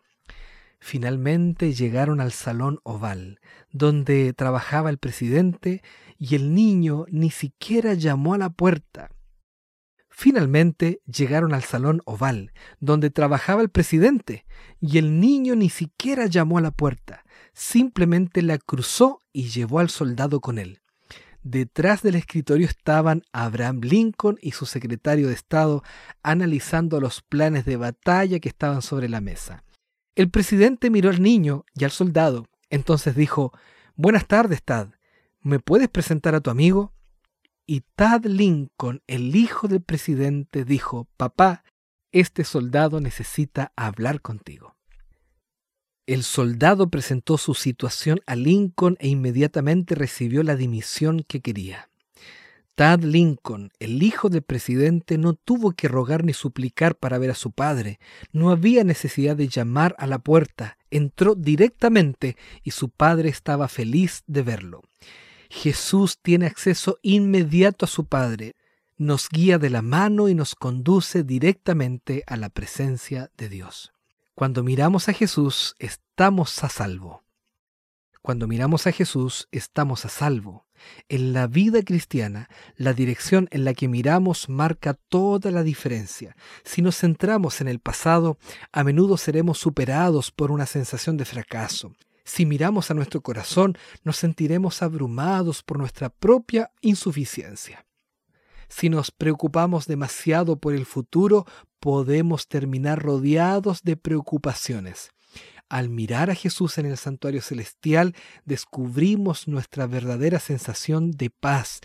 Finalmente 0.79 1.73
llegaron 1.73 2.19
al 2.19 2.31
salón 2.31 2.79
oval, 2.83 3.39
donde 3.71 4.33
trabajaba 4.33 4.89
el 4.89 4.97
presidente, 4.97 5.81
y 6.17 6.35
el 6.35 6.53
niño 6.53 7.05
ni 7.09 7.29
siquiera 7.29 7.93
llamó 7.93 8.33
a 8.33 8.37
la 8.37 8.49
puerta. 8.49 9.09
Finalmente 10.19 10.99
llegaron 11.05 11.53
al 11.53 11.61
salón 11.61 12.01
oval, 12.05 12.51
donde 12.79 13.11
trabajaba 13.11 13.61
el 13.61 13.69
presidente, 13.69 14.47
y 14.81 14.97
el 14.97 15.19
niño 15.19 15.55
ni 15.55 15.69
siquiera 15.69 16.25
llamó 16.25 16.57
a 16.57 16.61
la 16.61 16.71
puerta, 16.71 17.23
simplemente 17.53 18.41
la 18.41 18.57
cruzó 18.57 19.19
y 19.31 19.49
llevó 19.49 19.77
al 19.77 19.91
soldado 19.91 20.41
con 20.41 20.57
él. 20.57 20.81
Detrás 21.43 22.01
del 22.01 22.15
escritorio 22.15 22.65
estaban 22.65 23.21
Abraham 23.31 23.81
Lincoln 23.83 24.39
y 24.41 24.53
su 24.53 24.65
secretario 24.65 25.27
de 25.27 25.35
Estado 25.35 25.83
analizando 26.23 26.99
los 26.99 27.21
planes 27.21 27.65
de 27.65 27.77
batalla 27.77 28.39
que 28.39 28.49
estaban 28.49 28.81
sobre 28.81 29.09
la 29.09 29.21
mesa. 29.21 29.63
El 30.15 30.31
presidente 30.31 30.89
miró 30.89 31.11
al 31.11 31.21
niño 31.21 31.63
y 31.75 31.83
al 31.83 31.91
soldado, 31.91 32.47
entonces 32.71 33.15
dijo, 33.15 33.53
Buenas 33.95 34.25
tardes, 34.25 34.63
Tad. 34.63 34.87
¿Me 35.41 35.59
puedes 35.59 35.89
presentar 35.89 36.33
a 36.33 36.41
tu 36.41 36.49
amigo? 36.49 36.96
Y 37.69 37.81
Tad 37.97 38.25
Lincoln, 38.25 39.01
el 39.07 39.35
hijo 39.35 39.67
del 39.67 39.81
presidente, 39.81 40.63
dijo, 40.63 41.09
Papá, 41.17 41.65
este 42.13 42.45
soldado 42.45 43.01
necesita 43.01 43.73
hablar 43.75 44.21
contigo. 44.21 44.77
El 46.05 46.23
soldado 46.23 46.89
presentó 46.89 47.37
su 47.37 47.53
situación 47.53 48.21
a 48.25 48.37
Lincoln 48.37 48.95
e 49.01 49.09
inmediatamente 49.09 49.95
recibió 49.95 50.43
la 50.43 50.55
dimisión 50.55 51.25
que 51.27 51.41
quería. 51.41 51.89
Tad 52.75 53.03
Lincoln, 53.03 53.73
el 53.79 54.01
hijo 54.01 54.29
del 54.29 54.43
presidente, 54.43 55.17
no 55.17 55.33
tuvo 55.33 55.73
que 55.73 55.89
rogar 55.89 56.23
ni 56.23 56.31
suplicar 56.31 56.95
para 56.95 57.17
ver 57.17 57.31
a 57.31 57.35
su 57.35 57.51
padre. 57.51 57.99
No 58.31 58.49
había 58.49 58.85
necesidad 58.85 59.35
de 59.35 59.49
llamar 59.49 59.93
a 59.99 60.07
la 60.07 60.19
puerta. 60.19 60.77
Entró 60.89 61.35
directamente 61.35 62.37
y 62.63 62.71
su 62.71 62.89
padre 62.89 63.27
estaba 63.27 63.67
feliz 63.67 64.23
de 64.25 64.43
verlo. 64.43 64.83
Jesús 65.49 66.19
tiene 66.21 66.45
acceso 66.45 66.97
inmediato 67.01 67.85
a 67.85 67.87
su 67.87 68.05
Padre, 68.05 68.55
nos 68.97 69.29
guía 69.29 69.59
de 69.59 69.69
la 69.69 69.81
mano 69.81 70.27
y 70.27 70.35
nos 70.35 70.55
conduce 70.55 71.23
directamente 71.23 72.23
a 72.27 72.35
la 72.35 72.49
presencia 72.49 73.29
de 73.37 73.49
Dios. 73.49 73.93
Cuando 74.33 74.63
miramos 74.63 75.09
a 75.09 75.13
Jesús, 75.13 75.75
estamos 75.79 76.63
a 76.63 76.69
salvo. 76.69 77.23
Cuando 78.21 78.47
miramos 78.47 78.87
a 78.87 78.91
Jesús, 78.91 79.47
estamos 79.51 80.03
a 80.05 80.09
salvo. 80.09 80.65
En 81.09 81.33
la 81.33 81.47
vida 81.47 81.81
cristiana, 81.81 82.49
la 82.75 82.93
dirección 82.93 83.47
en 83.51 83.63
la 83.65 83.73
que 83.73 83.87
miramos 83.87 84.49
marca 84.49 84.95
toda 84.95 85.49
la 85.49 85.63
diferencia. 85.63 86.35
Si 86.63 86.81
nos 86.81 86.97
centramos 86.97 87.61
en 87.61 87.67
el 87.67 87.79
pasado, 87.79 88.37
a 88.71 88.83
menudo 88.83 89.17
seremos 89.17 89.59
superados 89.59 90.31
por 90.31 90.51
una 90.51 90.65
sensación 90.65 91.17
de 91.17 91.25
fracaso. 91.25 91.93
Si 92.27 92.45
miramos 92.45 92.91
a 92.91 92.93
nuestro 92.93 93.21
corazón, 93.21 93.77
nos 94.03 94.17
sentiremos 94.17 94.81
abrumados 94.81 95.63
por 95.63 95.79
nuestra 95.79 96.09
propia 96.09 96.71
insuficiencia. 96.81 97.85
Si 98.67 98.89
nos 98.89 99.11
preocupamos 99.11 99.87
demasiado 99.87 100.59
por 100.59 100.73
el 100.75 100.85
futuro, 100.85 101.45
podemos 101.79 102.49
terminar 102.49 103.01
rodeados 103.01 103.81
de 103.81 103.95
preocupaciones. 103.95 105.11
Al 105.69 105.87
mirar 105.87 106.29
a 106.29 106.35
Jesús 106.35 106.77
en 106.77 106.87
el 106.87 106.97
santuario 106.97 107.41
celestial, 107.41 108.13
descubrimos 108.43 109.47
nuestra 109.47 109.87
verdadera 109.87 110.39
sensación 110.39 111.11
de 111.11 111.29
paz. 111.29 111.79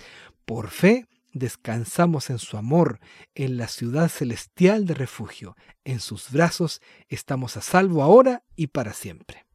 Por 0.45 0.71
fe, 0.71 1.07
descansamos 1.33 2.31
en 2.31 2.41
su 2.41 2.57
amor, 2.57 2.99
en 3.37 3.57
la 3.57 3.69
ciudad 3.69 4.09
celestial 4.09 4.87
de 4.87 4.95
refugio. 4.95 5.57
En 5.85 6.01
sus 6.01 6.33
brazos 6.33 6.83
estamos 7.09 7.57
a 7.57 7.61
salvo 7.61 8.03
ahora 8.03 8.43
y 8.57 8.67
para 8.67 8.93
siempre. 8.93 9.47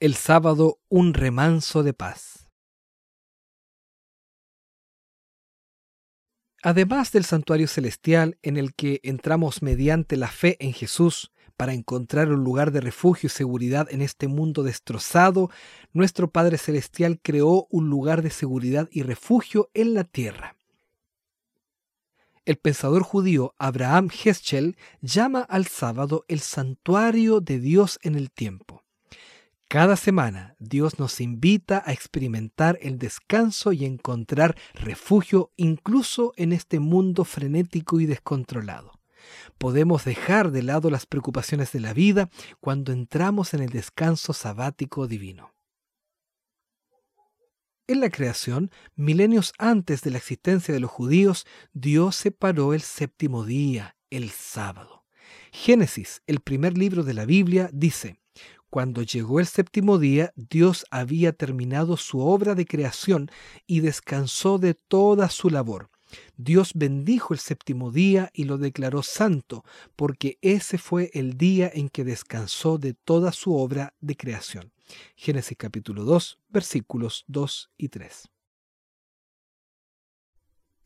El 0.00 0.14
sábado 0.14 0.78
un 0.88 1.12
remanso 1.12 1.82
de 1.82 1.92
paz. 1.92 2.48
Además 6.62 7.10
del 7.12 7.24
santuario 7.24 7.66
celestial 7.66 8.38
en 8.42 8.56
el 8.56 8.74
que 8.74 9.00
entramos 9.02 9.62
mediante 9.62 10.16
la 10.16 10.28
fe 10.28 10.56
en 10.60 10.72
Jesús 10.72 11.32
para 11.56 11.74
encontrar 11.74 12.30
un 12.30 12.44
lugar 12.44 12.70
de 12.70 12.80
refugio 12.80 13.26
y 13.26 13.30
seguridad 13.30 13.88
en 13.90 14.00
este 14.00 14.28
mundo 14.28 14.62
destrozado, 14.62 15.50
nuestro 15.92 16.30
Padre 16.30 16.58
Celestial 16.58 17.18
creó 17.20 17.66
un 17.70 17.88
lugar 17.90 18.22
de 18.22 18.30
seguridad 18.30 18.88
y 18.92 19.02
refugio 19.02 19.68
en 19.74 19.94
la 19.94 20.04
tierra. 20.04 20.56
El 22.44 22.56
pensador 22.56 23.02
judío 23.02 23.54
Abraham 23.58 24.10
Heschel 24.10 24.76
llama 25.00 25.40
al 25.40 25.66
sábado 25.66 26.24
el 26.28 26.40
santuario 26.40 27.40
de 27.40 27.58
Dios 27.58 27.98
en 28.02 28.14
el 28.14 28.30
tiempo. 28.30 28.84
Cada 29.68 29.96
semana 29.96 30.56
Dios 30.58 30.98
nos 30.98 31.20
invita 31.20 31.82
a 31.84 31.92
experimentar 31.92 32.78
el 32.80 32.98
descanso 32.98 33.72
y 33.72 33.84
encontrar 33.84 34.56
refugio 34.72 35.52
incluso 35.56 36.32
en 36.36 36.54
este 36.54 36.80
mundo 36.80 37.26
frenético 37.26 38.00
y 38.00 38.06
descontrolado. 38.06 38.98
Podemos 39.58 40.06
dejar 40.06 40.52
de 40.52 40.62
lado 40.62 40.88
las 40.88 41.04
preocupaciones 41.04 41.70
de 41.72 41.80
la 41.80 41.92
vida 41.92 42.30
cuando 42.60 42.92
entramos 42.92 43.52
en 43.52 43.60
el 43.60 43.68
descanso 43.68 44.32
sabático 44.32 45.06
divino. 45.06 45.52
En 47.88 48.00
la 48.00 48.08
creación, 48.08 48.70
milenios 48.96 49.52
antes 49.58 50.00
de 50.00 50.12
la 50.12 50.16
existencia 50.16 50.72
de 50.72 50.80
los 50.80 50.90
judíos, 50.90 51.46
Dios 51.74 52.16
separó 52.16 52.72
el 52.72 52.80
séptimo 52.80 53.44
día, 53.44 53.96
el 54.08 54.30
sábado. 54.30 55.04
Génesis, 55.52 56.22
el 56.26 56.40
primer 56.40 56.78
libro 56.78 57.02
de 57.02 57.12
la 57.12 57.26
Biblia, 57.26 57.68
dice, 57.72 58.18
cuando 58.70 59.02
llegó 59.02 59.40
el 59.40 59.46
séptimo 59.46 59.98
día, 59.98 60.32
Dios 60.36 60.84
había 60.90 61.32
terminado 61.32 61.96
su 61.96 62.20
obra 62.20 62.54
de 62.54 62.66
creación 62.66 63.30
y 63.66 63.80
descansó 63.80 64.58
de 64.58 64.74
toda 64.74 65.30
su 65.30 65.50
labor. 65.50 65.90
Dios 66.36 66.72
bendijo 66.74 67.34
el 67.34 67.40
séptimo 67.40 67.90
día 67.90 68.30
y 68.32 68.44
lo 68.44 68.58
declaró 68.58 69.02
santo, 69.02 69.64
porque 69.96 70.38
ese 70.40 70.78
fue 70.78 71.10
el 71.14 71.36
día 71.36 71.70
en 71.72 71.88
que 71.88 72.04
descansó 72.04 72.78
de 72.78 72.94
toda 72.94 73.32
su 73.32 73.54
obra 73.54 73.94
de 74.00 74.16
creación. 74.16 74.72
Génesis 75.16 75.56
capítulo 75.58 76.04
2, 76.04 76.38
versículos 76.48 77.24
2 77.28 77.70
y 77.76 77.88
3. 77.88 78.30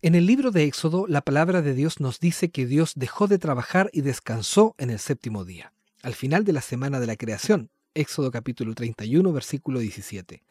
En 0.05 0.17
el 0.17 0.27
libro 0.27 0.51
de 0.51 0.65
Éxodo, 0.65 1.07
la 1.07 1.21
palabra 1.21 1.63
de 1.63 1.75
Dios 1.75 2.01
nos 2.01 2.19
dice 2.19 2.51
que 2.51 2.67
Dios 2.67 2.95
dejó 2.97 3.29
de 3.29 3.39
trabajar 3.39 3.89
y 3.93 4.01
descansó 4.01 4.75
en 4.79 4.91
el 4.91 4.99
séptimo 4.99 5.45
día, 5.45 5.72
al 6.03 6.15
final 6.15 6.45
de 6.45 6.53
la 6.53 6.61
semana 6.61 7.01
de 7.01 7.07
la 7.07 7.17
creación. 7.17 7.71
Éxodo 7.95 8.31
capítulo 8.31 8.75
31, 8.75 9.33
versículo 9.33 9.81
17. 9.81 10.43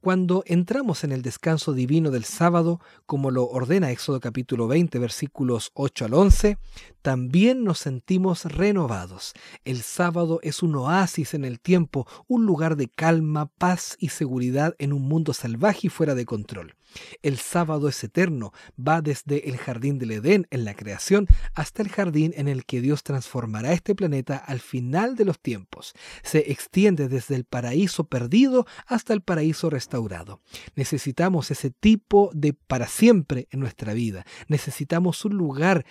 Cuando 0.00 0.42
entramos 0.46 1.04
en 1.04 1.12
el 1.12 1.20
descanso 1.20 1.74
divino 1.74 2.10
del 2.10 2.24
sábado, 2.24 2.80
como 3.04 3.30
lo 3.30 3.44
ordena 3.44 3.90
Éxodo 3.90 4.18
capítulo 4.18 4.66
20 4.66 4.98
versículos 4.98 5.72
8 5.74 6.06
al 6.06 6.14
11, 6.14 6.58
también 7.02 7.64
nos 7.64 7.80
sentimos 7.80 8.46
renovados. 8.46 9.34
El 9.64 9.82
sábado 9.82 10.40
es 10.42 10.62
un 10.62 10.74
oasis 10.76 11.34
en 11.34 11.44
el 11.44 11.60
tiempo, 11.60 12.06
un 12.28 12.46
lugar 12.46 12.76
de 12.76 12.88
calma, 12.88 13.46
paz 13.58 13.96
y 13.98 14.08
seguridad 14.08 14.74
en 14.78 14.94
un 14.94 15.02
mundo 15.02 15.34
salvaje 15.34 15.88
y 15.88 15.90
fuera 15.90 16.14
de 16.14 16.24
control. 16.24 16.76
El 17.22 17.38
sábado 17.38 17.88
es 17.88 18.02
eterno, 18.02 18.52
va 18.76 19.02
desde 19.02 19.48
el 19.48 19.56
jardín 19.56 19.98
del 19.98 20.12
Edén 20.12 20.46
en 20.50 20.64
la 20.64 20.74
creación 20.74 21.26
hasta 21.54 21.82
el 21.82 21.88
jardín 21.88 22.32
en 22.36 22.48
el 22.48 22.64
que 22.64 22.80
Dios 22.80 23.02
transformará 23.02 23.72
este 23.72 23.94
planeta 23.94 24.36
al 24.36 24.60
final 24.60 25.16
de 25.16 25.24
los 25.24 25.40
tiempos. 25.40 25.94
Se 26.22 26.50
extiende 26.50 27.08
desde 27.08 27.36
el 27.36 27.44
paraíso 27.44 28.04
perdido 28.04 28.66
hasta 28.86 29.12
el 29.12 29.22
paraíso 29.22 29.70
restaurado. 29.70 30.40
Necesitamos 30.74 31.50
ese 31.50 31.70
tipo 31.70 32.30
de 32.34 32.54
para 32.54 32.86
siempre 32.86 33.48
en 33.50 33.60
nuestra 33.60 33.94
vida. 33.94 34.24
Necesitamos 34.48 35.24
un 35.24 35.36
lugar 35.36 35.84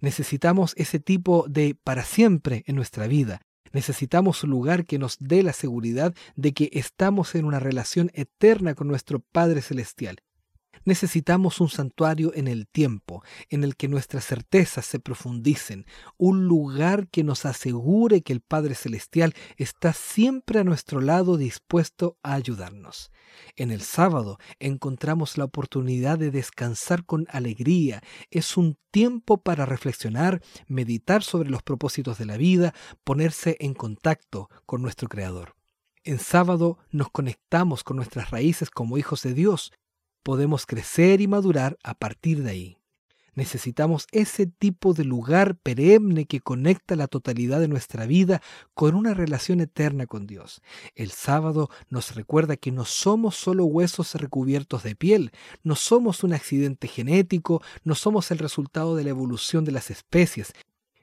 Necesitamos 0.00 0.74
ese 0.76 0.98
tipo 0.98 1.46
de 1.48 1.74
para 1.74 2.04
siempre 2.04 2.64
en 2.66 2.76
nuestra 2.76 3.06
vida. 3.06 3.40
Necesitamos 3.72 4.42
un 4.44 4.50
lugar 4.50 4.84
que 4.84 4.98
nos 4.98 5.16
dé 5.20 5.42
la 5.42 5.52
seguridad 5.52 6.14
de 6.36 6.52
que 6.52 6.70
estamos 6.72 7.34
en 7.34 7.44
una 7.44 7.60
relación 7.60 8.10
eterna 8.14 8.74
con 8.74 8.88
nuestro 8.88 9.20
Padre 9.20 9.62
Celestial. 9.62 10.22
Necesitamos 10.84 11.60
un 11.60 11.68
santuario 11.68 12.32
en 12.34 12.48
el 12.48 12.66
tiempo, 12.66 13.22
en 13.50 13.64
el 13.64 13.76
que 13.76 13.88
nuestras 13.88 14.24
certezas 14.24 14.86
se 14.86 14.98
profundicen, 14.98 15.84
un 16.16 16.46
lugar 16.46 17.08
que 17.08 17.22
nos 17.22 17.44
asegure 17.44 18.22
que 18.22 18.32
el 18.32 18.40
Padre 18.40 18.74
Celestial 18.74 19.34
está 19.56 19.92
siempre 19.92 20.60
a 20.60 20.64
nuestro 20.64 21.00
lado 21.00 21.36
dispuesto 21.36 22.16
a 22.22 22.34
ayudarnos. 22.34 23.10
En 23.56 23.70
el 23.70 23.82
sábado 23.82 24.38
encontramos 24.58 25.36
la 25.36 25.44
oportunidad 25.44 26.18
de 26.18 26.30
descansar 26.30 27.04
con 27.04 27.26
alegría. 27.30 28.02
Es 28.30 28.56
un 28.56 28.78
tiempo 28.90 29.42
para 29.42 29.66
reflexionar, 29.66 30.40
meditar 30.66 31.22
sobre 31.22 31.50
los 31.50 31.62
propósitos 31.62 32.18
de 32.18 32.26
la 32.26 32.36
vida, 32.36 32.74
ponerse 33.04 33.56
en 33.60 33.74
contacto 33.74 34.48
con 34.66 34.82
nuestro 34.82 35.08
Creador. 35.08 35.54
En 36.02 36.18
sábado 36.18 36.78
nos 36.90 37.10
conectamos 37.10 37.84
con 37.84 37.96
nuestras 37.96 38.30
raíces 38.30 38.70
como 38.70 38.96
hijos 38.96 39.22
de 39.22 39.34
Dios 39.34 39.72
podemos 40.22 40.66
crecer 40.66 41.20
y 41.20 41.28
madurar 41.28 41.78
a 41.82 41.94
partir 41.94 42.42
de 42.42 42.50
ahí. 42.50 42.80
Necesitamos 43.34 44.06
ese 44.12 44.46
tipo 44.46 44.92
de 44.92 45.04
lugar 45.04 45.56
perenne 45.56 46.26
que 46.26 46.40
conecta 46.40 46.96
la 46.96 47.06
totalidad 47.06 47.60
de 47.60 47.68
nuestra 47.68 48.04
vida 48.04 48.42
con 48.74 48.94
una 48.94 49.14
relación 49.14 49.60
eterna 49.60 50.06
con 50.06 50.26
Dios. 50.26 50.60
El 50.94 51.10
sábado 51.10 51.70
nos 51.88 52.14
recuerda 52.16 52.56
que 52.56 52.72
no 52.72 52.84
somos 52.84 53.36
solo 53.36 53.64
huesos 53.64 54.14
recubiertos 54.16 54.82
de 54.82 54.96
piel, 54.96 55.30
no 55.62 55.76
somos 55.76 56.24
un 56.24 56.32
accidente 56.32 56.88
genético, 56.88 57.62
no 57.84 57.94
somos 57.94 58.30
el 58.30 58.38
resultado 58.38 58.96
de 58.96 59.04
la 59.04 59.10
evolución 59.10 59.64
de 59.64 59.72
las 59.72 59.90
especies, 59.90 60.52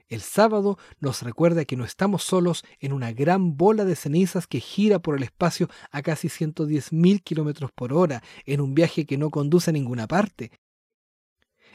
el 0.10 0.22
sábado 0.22 0.78
nos 1.00 1.22
recuerda 1.22 1.66
que 1.66 1.76
no 1.76 1.84
estamos 1.84 2.24
solos 2.24 2.64
en 2.80 2.94
una 2.94 3.12
gran 3.12 3.58
bola 3.58 3.84
de 3.84 3.96
cenizas 3.96 4.48
que 4.48 4.60
gira 4.60 5.00
por 5.00 5.18
el 5.18 5.24
espacio 5.24 5.70
a 5.92 6.02
casi 6.02 6.30
110.000 6.30 7.22
kilómetros 7.24 7.72
por 7.74 7.94
hora 7.94 8.24
en 8.46 8.62
un 8.62 8.74
viaje 8.74 9.06
que 9.06 9.18
no 9.18 9.30
conduce 9.30 9.72
a 9.72 9.74
ninguna 9.74 10.08
parte. 10.08 10.52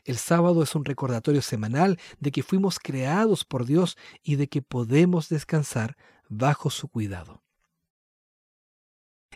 El 0.04 0.16
sábado 0.16 0.62
es 0.62 0.74
un 0.74 0.84
recordatorio 0.84 1.42
semanal 1.42 1.98
de 2.18 2.32
que 2.32 2.42
fuimos 2.42 2.78
creados 2.78 3.44
por 3.44 3.66
Dios 3.66 3.96
y 4.22 4.36
de 4.36 4.48
que 4.48 4.62
podemos 4.62 5.28
descansar 5.28 5.96
bajo 6.28 6.70
su 6.70 6.88
cuidado. 6.88 7.41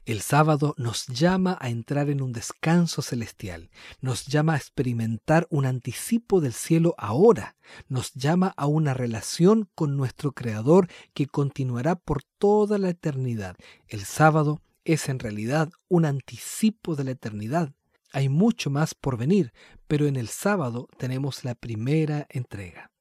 El 0.07 0.21
sábado 0.21 0.77
nos 0.79 1.09
llama 1.09 1.59
a 1.61 1.69
entrar 1.69 2.11
en 2.11 2.23
un 2.23 2.33
descanso 2.33 3.03
celestial, 3.03 3.71
nos 4.01 4.25
llama 4.27 4.55
a 4.55 4.57
experimentar 4.57 5.49
un 5.51 5.67
anticipo 5.67 6.41
del 6.41 6.53
cielo 6.53 6.95
ahora, 6.97 7.57
nos 7.89 8.15
llama 8.15 8.55
a 8.57 8.67
una 8.67 8.95
relación 8.95 9.69
con 9.75 9.97
nuestro 9.97 10.31
Creador 10.31 10.87
que 11.13 11.27
continuará 11.27 11.97
por 11.97 12.23
toda 12.39 12.79
la 12.79 12.91
eternidad. 12.91 13.57
El 13.89 14.05
sábado 14.05 14.63
es 14.85 15.09
en 15.09 15.19
realidad 15.19 15.71
un 15.89 16.05
anticipo 16.05 16.95
de 16.95 17.03
la 17.03 17.11
eternidad. 17.11 17.73
Hay 18.13 18.29
mucho 18.29 18.71
más 18.71 18.95
por 18.95 19.17
venir, 19.17 19.53
pero 19.89 20.07
en 20.07 20.15
el 20.15 20.29
sábado 20.29 20.89
tenemos 20.99 21.43
la 21.43 21.57
primera 21.57 22.29
entrega. 22.31 22.93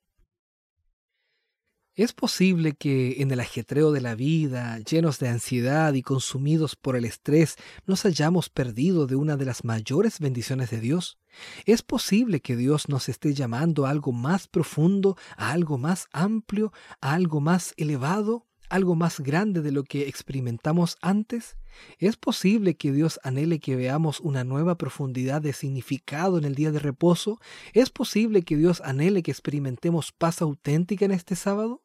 ¿Es 1.97 2.11
posible 2.11 2.73
que 2.73 3.21
en 3.21 3.31
el 3.31 3.39
ajetreo 3.39 3.93
de 3.93 4.01
la 4.01 4.15
vida, 4.15 4.79
llenos 4.79 5.17
de 5.19 5.29
ansiedad 5.29 5.93
y 5.93 6.01
consumidos 6.01 6.75
por 6.75 6.97
el 6.97 7.05
estrés, 7.05 7.55
nos 7.85 8.05
hayamos 8.05 8.49
perdido 8.49 9.07
de 9.07 9.15
una 9.15 9.37
de 9.37 9.45
las 9.45 9.63
mayores 9.63 10.19
bendiciones 10.19 10.71
de 10.71 10.81
Dios? 10.81 11.17
¿Es 11.65 11.83
posible 11.83 12.41
que 12.41 12.57
Dios 12.57 12.89
nos 12.89 13.07
esté 13.07 13.33
llamando 13.33 13.85
a 13.85 13.91
algo 13.91 14.11
más 14.11 14.49
profundo, 14.49 15.15
a 15.37 15.53
algo 15.53 15.77
más 15.77 16.07
amplio, 16.11 16.73
a 16.99 17.13
algo 17.13 17.39
más 17.39 17.73
elevado, 17.77 18.45
algo 18.67 18.95
más 18.95 19.21
grande 19.21 19.61
de 19.61 19.71
lo 19.71 19.85
que 19.85 20.09
experimentamos 20.09 20.97
antes? 21.01 21.55
¿Es 21.97 22.17
posible 22.17 22.75
que 22.75 22.91
Dios 22.91 23.21
anhele 23.23 23.59
que 23.59 23.77
veamos 23.77 24.19
una 24.19 24.43
nueva 24.43 24.77
profundidad 24.77 25.41
de 25.41 25.53
significado 25.53 26.37
en 26.37 26.43
el 26.43 26.55
día 26.55 26.73
de 26.73 26.79
reposo? 26.79 27.39
¿Es 27.71 27.89
posible 27.89 28.41
que 28.41 28.57
Dios 28.57 28.81
anhele 28.83 29.23
que 29.23 29.31
experimentemos 29.31 30.11
paz 30.11 30.41
auténtica 30.41 31.05
en 31.05 31.11
este 31.11 31.37
sábado? 31.37 31.84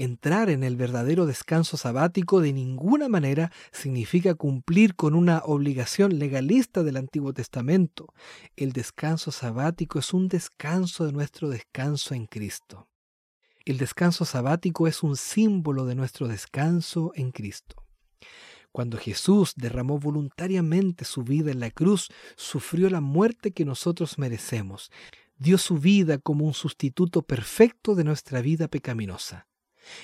Entrar 0.00 0.48
en 0.48 0.62
el 0.62 0.76
verdadero 0.76 1.26
descanso 1.26 1.76
sabático 1.76 2.40
de 2.40 2.52
ninguna 2.52 3.08
manera 3.08 3.50
significa 3.72 4.36
cumplir 4.36 4.94
con 4.94 5.16
una 5.16 5.38
obligación 5.44 6.20
legalista 6.20 6.84
del 6.84 6.98
Antiguo 6.98 7.32
Testamento. 7.32 8.14
El 8.54 8.72
descanso 8.72 9.32
sabático 9.32 9.98
es 9.98 10.14
un 10.14 10.28
descanso 10.28 11.04
de 11.04 11.10
nuestro 11.10 11.48
descanso 11.48 12.14
en 12.14 12.26
Cristo. 12.26 12.86
El 13.64 13.78
descanso 13.78 14.24
sabático 14.24 14.86
es 14.86 15.02
un 15.02 15.16
símbolo 15.16 15.84
de 15.84 15.96
nuestro 15.96 16.28
descanso 16.28 17.10
en 17.16 17.32
Cristo. 17.32 17.82
Cuando 18.70 18.98
Jesús 18.98 19.54
derramó 19.56 19.98
voluntariamente 19.98 21.04
su 21.04 21.24
vida 21.24 21.50
en 21.50 21.58
la 21.58 21.72
cruz, 21.72 22.08
sufrió 22.36 22.88
la 22.88 23.00
muerte 23.00 23.50
que 23.50 23.64
nosotros 23.64 24.16
merecemos. 24.16 24.92
Dio 25.38 25.58
su 25.58 25.78
vida 25.78 26.18
como 26.18 26.44
un 26.44 26.54
sustituto 26.54 27.22
perfecto 27.22 27.96
de 27.96 28.04
nuestra 28.04 28.40
vida 28.42 28.68
pecaminosa. 28.68 29.48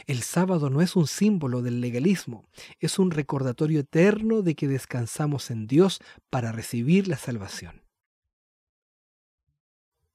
El 0.06 0.22
sábado 0.22 0.70
no 0.70 0.80
es 0.80 0.96
un 0.96 1.06
símbolo 1.06 1.62
del 1.62 1.80
legalismo, 1.80 2.44
es 2.80 2.98
un 2.98 3.10
recordatorio 3.10 3.80
eterno 3.80 4.42
de 4.42 4.54
que 4.54 4.68
descansamos 4.68 5.50
en 5.50 5.66
Dios 5.66 6.00
para 6.30 6.52
recibir 6.52 7.08
la 7.08 7.16
salvación. 7.16 7.83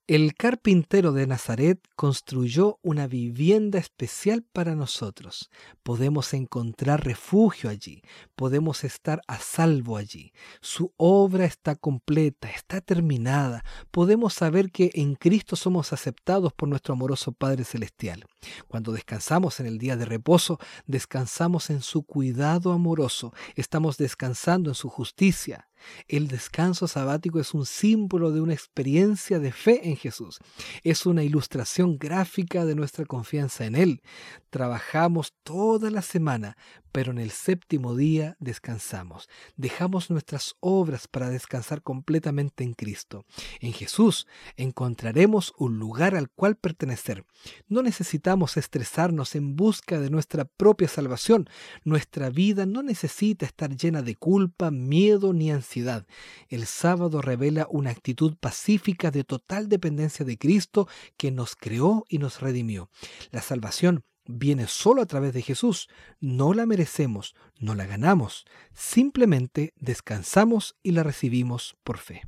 El 0.10 0.34
carpintero 0.34 1.12
de 1.12 1.28
Nazaret 1.28 1.80
construyó 1.96 2.80
una 2.82 3.06
vivienda 3.06 3.78
especial 3.78 4.42
para 4.42 4.74
nosotros. 4.74 5.52
Podemos 5.84 6.34
encontrar 6.34 7.06
refugio 7.06 7.70
allí, 7.70 8.02
podemos 8.36 8.84
estar 8.84 9.22
a 9.28 9.38
salvo 9.38 9.98
allí. 9.98 10.34
Su 10.62 10.96
obra 10.98 11.46
está 11.46 11.76
completa, 11.76 12.50
está 12.50 12.82
terminada. 12.82 13.64
Podemos 13.92 14.34
saber 14.34 14.72
que 14.72 14.90
en 14.96 15.14
Cristo 15.14 15.56
somos 15.56 15.94
aceptados 15.94 16.54
por 16.54 16.70
nuestro 16.70 16.96
amoroso 16.96 17.32
Padre 17.32 17.64
Celestial. 17.64 18.26
Cuando 18.68 18.92
descansamos 18.92 19.60
en 19.60 19.68
el 19.68 19.78
día 19.78 19.96
de 19.96 20.06
reposo, 20.06 20.58
descansamos 20.88 21.70
en 21.70 21.84
su 21.84 22.02
cuidado 22.02 22.72
amoroso, 22.72 23.32
estamos 23.54 23.98
descansando 23.98 24.72
en 24.72 24.76
su 24.76 24.90
justicia. 24.90 25.69
El 26.08 26.28
descanso 26.28 26.88
sabático 26.88 27.40
es 27.40 27.54
un 27.54 27.66
símbolo 27.66 28.32
de 28.32 28.42
una 28.42 28.54
experiencia 28.54 29.40
de 29.40 29.52
fe 29.52 29.90
en 29.90 29.98
Jesús. 29.98 30.40
Es 30.84 31.06
una 31.06 31.24
ilustración 31.24 31.98
gráfica 31.98 32.66
de 32.66 32.76
nuestra 32.76 33.06
confianza 33.06 33.66
en 33.66 33.76
Él. 33.76 34.02
Trabajamos 34.50 35.34
toda 35.44 35.90
la 35.92 36.02
semana, 36.02 36.58
pero 36.92 37.12
en 37.12 37.18
el 37.18 37.32
séptimo 37.32 37.96
día 37.96 38.36
descansamos. 38.40 39.30
Dejamos 39.56 40.10
nuestras 40.10 40.56
obras 40.60 41.08
para 41.08 41.30
descansar 41.30 41.82
completamente 41.82 42.64
en 42.64 42.74
Cristo. 42.74 43.26
En 43.60 43.74
Jesús 43.74 44.28
encontraremos 44.58 45.54
un 45.58 45.80
lugar 45.80 46.16
al 46.16 46.30
cual 46.30 46.56
pertenecer. 46.56 47.26
No 47.68 47.82
necesitamos 47.82 48.58
estresarnos 48.58 49.36
en 49.36 49.56
busca 49.56 50.00
de 50.00 50.10
nuestra 50.10 50.46
propia 50.46 50.88
salvación. 50.88 51.50
Nuestra 51.84 52.30
vida 52.30 52.66
no 52.66 52.84
necesita 52.84 53.46
estar 53.46 53.76
llena 53.76 54.02
de 54.02 54.16
culpa, 54.16 54.72
miedo 54.72 55.34
ni 55.34 55.52
ansiedad. 55.52 56.06
El 56.48 56.66
sábado 56.66 57.22
revela 57.22 57.68
una 57.70 57.92
actitud 57.92 58.36
pacífica 58.40 59.12
de 59.12 59.24
total 59.24 59.70
dependencia 59.70 60.26
de 60.26 60.38
Cristo 60.38 60.88
que 61.18 61.32
nos 61.32 61.56
creó 61.56 62.06
y 62.10 62.18
nos 62.18 62.42
redimió. 62.42 62.90
La 63.32 63.42
salvación 63.42 64.04
viene 64.30 64.68
solo 64.68 65.02
a 65.02 65.06
través 65.06 65.34
de 65.34 65.42
Jesús. 65.42 65.90
No 66.20 66.54
la 66.54 66.66
merecemos, 66.66 67.36
no 67.60 67.74
la 67.76 67.86
ganamos. 67.86 68.46
Simplemente 68.74 69.74
descansamos 69.78 70.76
y 70.84 70.92
la 70.92 71.04
recibimos 71.04 71.76
por 71.84 71.98
fe. 71.98 72.22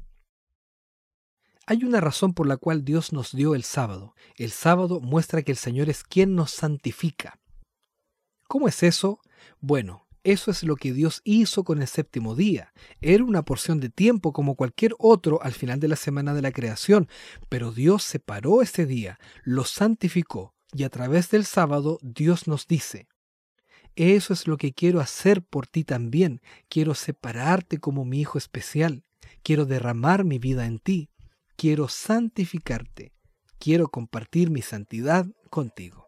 Hay 1.67 1.83
una 1.83 2.01
razón 2.01 2.33
por 2.33 2.47
la 2.47 2.57
cual 2.57 2.83
Dios 2.83 3.13
nos 3.13 3.33
dio 3.33 3.53
el 3.53 3.63
sábado. 3.63 4.15
El 4.35 4.51
sábado 4.51 4.99
muestra 4.99 5.43
que 5.43 5.51
el 5.51 5.57
Señor 5.57 5.89
es 5.89 6.03
quien 6.03 6.35
nos 6.35 6.51
santifica. 6.51 7.39
¿Cómo 8.47 8.67
es 8.67 8.83
eso? 8.83 9.19
Bueno, 9.59 10.07
eso 10.23 10.51
es 10.51 10.63
lo 10.63 10.75
que 10.75 10.93
Dios 10.93 11.21
hizo 11.23 11.63
con 11.63 11.81
el 11.81 11.87
séptimo 11.87 12.35
día. 12.35 12.73
Era 12.99 13.23
una 13.23 13.43
porción 13.43 13.79
de 13.79 13.89
tiempo 13.89 14.33
como 14.33 14.55
cualquier 14.55 14.95
otro 14.97 15.41
al 15.43 15.53
final 15.53 15.79
de 15.79 15.87
la 15.87 15.95
semana 15.95 16.33
de 16.33 16.41
la 16.41 16.51
creación, 16.51 17.07
pero 17.47 17.71
Dios 17.71 18.03
separó 18.03 18.61
ese 18.61 18.85
día, 18.85 19.19
lo 19.43 19.63
santificó, 19.63 20.53
y 20.73 20.83
a 20.83 20.89
través 20.89 21.29
del 21.29 21.45
sábado 21.45 21.99
Dios 22.01 22.47
nos 22.47 22.67
dice, 22.67 23.07
eso 23.95 24.33
es 24.33 24.47
lo 24.47 24.57
que 24.57 24.73
quiero 24.73 24.99
hacer 24.99 25.43
por 25.43 25.67
ti 25.67 25.83
también. 25.83 26.41
Quiero 26.69 26.95
separarte 26.95 27.79
como 27.79 28.05
mi 28.05 28.21
hijo 28.21 28.37
especial. 28.37 29.03
Quiero 29.43 29.65
derramar 29.65 30.23
mi 30.23 30.39
vida 30.39 30.65
en 30.65 30.79
ti. 30.79 31.09
Quiero 31.57 31.87
santificarte. 31.87 33.11
Quiero 33.59 33.89
compartir 33.89 34.49
mi 34.49 34.61
santidad 34.61 35.27
contigo. 35.49 36.00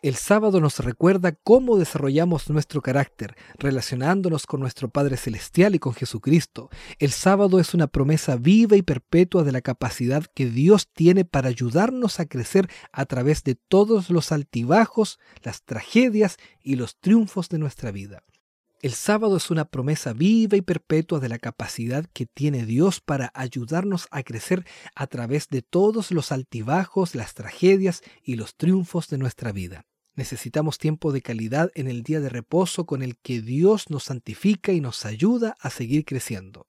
El 0.00 0.14
sábado 0.14 0.60
nos 0.60 0.78
recuerda 0.78 1.32
cómo 1.32 1.76
desarrollamos 1.76 2.50
nuestro 2.50 2.82
carácter, 2.82 3.34
relacionándonos 3.58 4.46
con 4.46 4.60
nuestro 4.60 4.88
Padre 4.88 5.16
Celestial 5.16 5.74
y 5.74 5.80
con 5.80 5.92
Jesucristo. 5.92 6.70
El 7.00 7.10
sábado 7.10 7.58
es 7.58 7.74
una 7.74 7.88
promesa 7.88 8.36
viva 8.36 8.76
y 8.76 8.82
perpetua 8.82 9.42
de 9.42 9.50
la 9.50 9.60
capacidad 9.60 10.24
que 10.36 10.46
Dios 10.46 10.86
tiene 10.92 11.24
para 11.24 11.48
ayudarnos 11.48 12.20
a 12.20 12.26
crecer 12.26 12.70
a 12.92 13.06
través 13.06 13.42
de 13.42 13.56
todos 13.56 14.08
los 14.08 14.30
altibajos, 14.30 15.18
las 15.42 15.64
tragedias 15.64 16.36
y 16.62 16.76
los 16.76 17.00
triunfos 17.00 17.48
de 17.48 17.58
nuestra 17.58 17.90
vida. 17.90 18.22
El 18.80 18.92
sábado 18.92 19.36
es 19.36 19.50
una 19.50 19.64
promesa 19.64 20.12
viva 20.12 20.56
y 20.56 20.62
perpetua 20.62 21.18
de 21.18 21.28
la 21.28 21.40
capacidad 21.40 22.06
que 22.12 22.26
tiene 22.26 22.64
Dios 22.64 23.00
para 23.00 23.32
ayudarnos 23.34 24.06
a 24.12 24.22
crecer 24.22 24.64
a 24.94 25.08
través 25.08 25.48
de 25.48 25.62
todos 25.62 26.12
los 26.12 26.30
altibajos, 26.30 27.16
las 27.16 27.34
tragedias 27.34 28.02
y 28.22 28.36
los 28.36 28.54
triunfos 28.54 29.08
de 29.08 29.18
nuestra 29.18 29.50
vida. 29.50 29.84
Necesitamos 30.14 30.78
tiempo 30.78 31.10
de 31.10 31.22
calidad 31.22 31.72
en 31.74 31.88
el 31.88 32.04
día 32.04 32.20
de 32.20 32.28
reposo 32.28 32.86
con 32.86 33.02
el 33.02 33.18
que 33.18 33.40
Dios 33.40 33.90
nos 33.90 34.04
santifica 34.04 34.72
y 34.72 34.80
nos 34.80 35.04
ayuda 35.04 35.56
a 35.58 35.70
seguir 35.70 36.04
creciendo. 36.04 36.68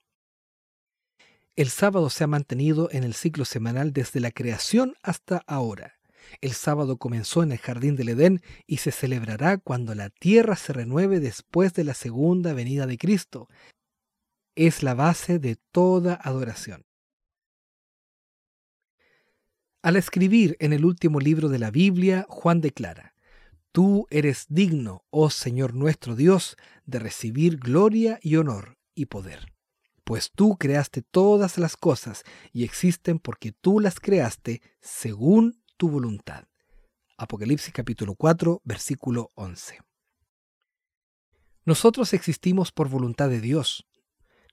El 1.56 1.70
sábado 1.70 2.10
se 2.10 2.24
ha 2.24 2.28
mantenido 2.28 2.90
en 2.92 3.04
el 3.04 3.14
ciclo 3.14 3.46
semanal 3.46 3.94
desde 3.94 4.20
la 4.20 4.32
creación 4.32 4.96
hasta 5.04 5.44
ahora. 5.46 5.99
El 6.42 6.54
sábado 6.54 6.98
comenzó 6.98 7.44
en 7.44 7.52
el 7.52 7.58
jardín 7.58 7.96
del 7.96 8.10
Edén 8.10 8.42
y 8.68 8.78
se 8.78 8.92
celebrará 8.92 9.58
cuando 9.58 9.96
la 9.96 10.10
tierra 10.10 10.56
se 10.56 10.74
renueve 10.74 11.20
después 11.20 11.74
de 11.74 11.84
la 11.84 11.94
segunda 11.94 12.54
venida 12.54 12.86
de 12.88 12.98
Cristo. 12.98 13.48
Es 14.56 14.84
la 14.84 14.94
base 14.94 15.40
de 15.40 15.58
toda 15.72 16.16
adoración. 16.16 16.86
Al 19.82 19.96
escribir 19.96 20.58
en 20.60 20.74
el 20.74 20.84
último 20.84 21.22
libro 21.22 21.48
de 21.48 21.60
la 21.60 21.72
Biblia, 21.72 22.26
Juan 22.28 22.60
declara, 22.60 23.14
Tú 23.72 24.08
eres 24.10 24.46
digno, 24.50 25.06
oh 25.10 25.30
Señor 25.30 25.76
nuestro 25.76 26.16
Dios, 26.16 26.58
de 26.86 27.00
recibir 27.00 27.58
gloria 27.58 28.20
y 28.22 28.36
honor 28.36 28.78
y 28.96 29.06
poder, 29.06 29.54
pues 30.04 30.32
tú 30.32 30.58
creaste 30.58 31.04
todas 31.04 31.60
las 31.60 31.78
cosas 31.78 32.24
y 32.52 32.64
existen 32.64 33.20
porque 33.20 33.52
tú 33.52 33.80
las 33.80 34.00
creaste 34.00 34.62
según 34.82 35.62
tu 35.80 35.90
voluntad. 35.90 36.44
Apocalipsis 37.18 37.74
capítulo 37.74 38.14
4, 38.14 38.62
versículo 38.66 39.32
11. 39.36 39.80
Nosotros 41.64 42.14
existimos 42.14 42.74
por 42.74 42.90
voluntad 42.90 43.30
de 43.30 43.40
Dios. 43.40 43.88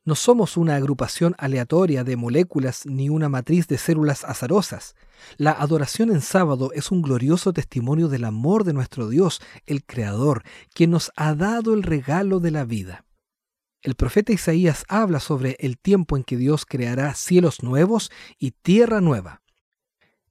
No 0.04 0.14
somos 0.14 0.56
una 0.56 0.76
agrupación 0.76 1.34
aleatoria 1.36 2.04
de 2.04 2.14
moléculas 2.14 2.86
ni 2.86 3.08
una 3.08 3.28
matriz 3.28 3.66
de 3.66 3.76
células 3.76 4.22
azarosas. 4.22 4.94
La 5.36 5.50
adoración 5.50 6.12
en 6.12 6.20
sábado 6.20 6.70
es 6.74 6.92
un 6.92 7.02
glorioso 7.02 7.52
testimonio 7.52 8.06
del 8.06 8.24
amor 8.24 8.62
de 8.62 8.72
nuestro 8.72 9.08
Dios, 9.08 9.40
el 9.66 9.84
Creador, 9.84 10.44
quien 10.72 10.92
nos 10.92 11.10
ha 11.16 11.34
dado 11.34 11.74
el 11.74 11.82
regalo 11.82 12.38
de 12.38 12.52
la 12.52 12.64
vida. 12.64 13.04
El 13.82 13.96
profeta 13.96 14.32
Isaías 14.32 14.84
habla 14.86 15.18
sobre 15.18 15.56
el 15.58 15.76
tiempo 15.76 16.16
en 16.16 16.22
que 16.22 16.36
Dios 16.36 16.64
creará 16.66 17.12
cielos 17.14 17.64
nuevos 17.64 18.12
y 18.38 18.52
tierra 18.52 19.00
nueva. 19.00 19.42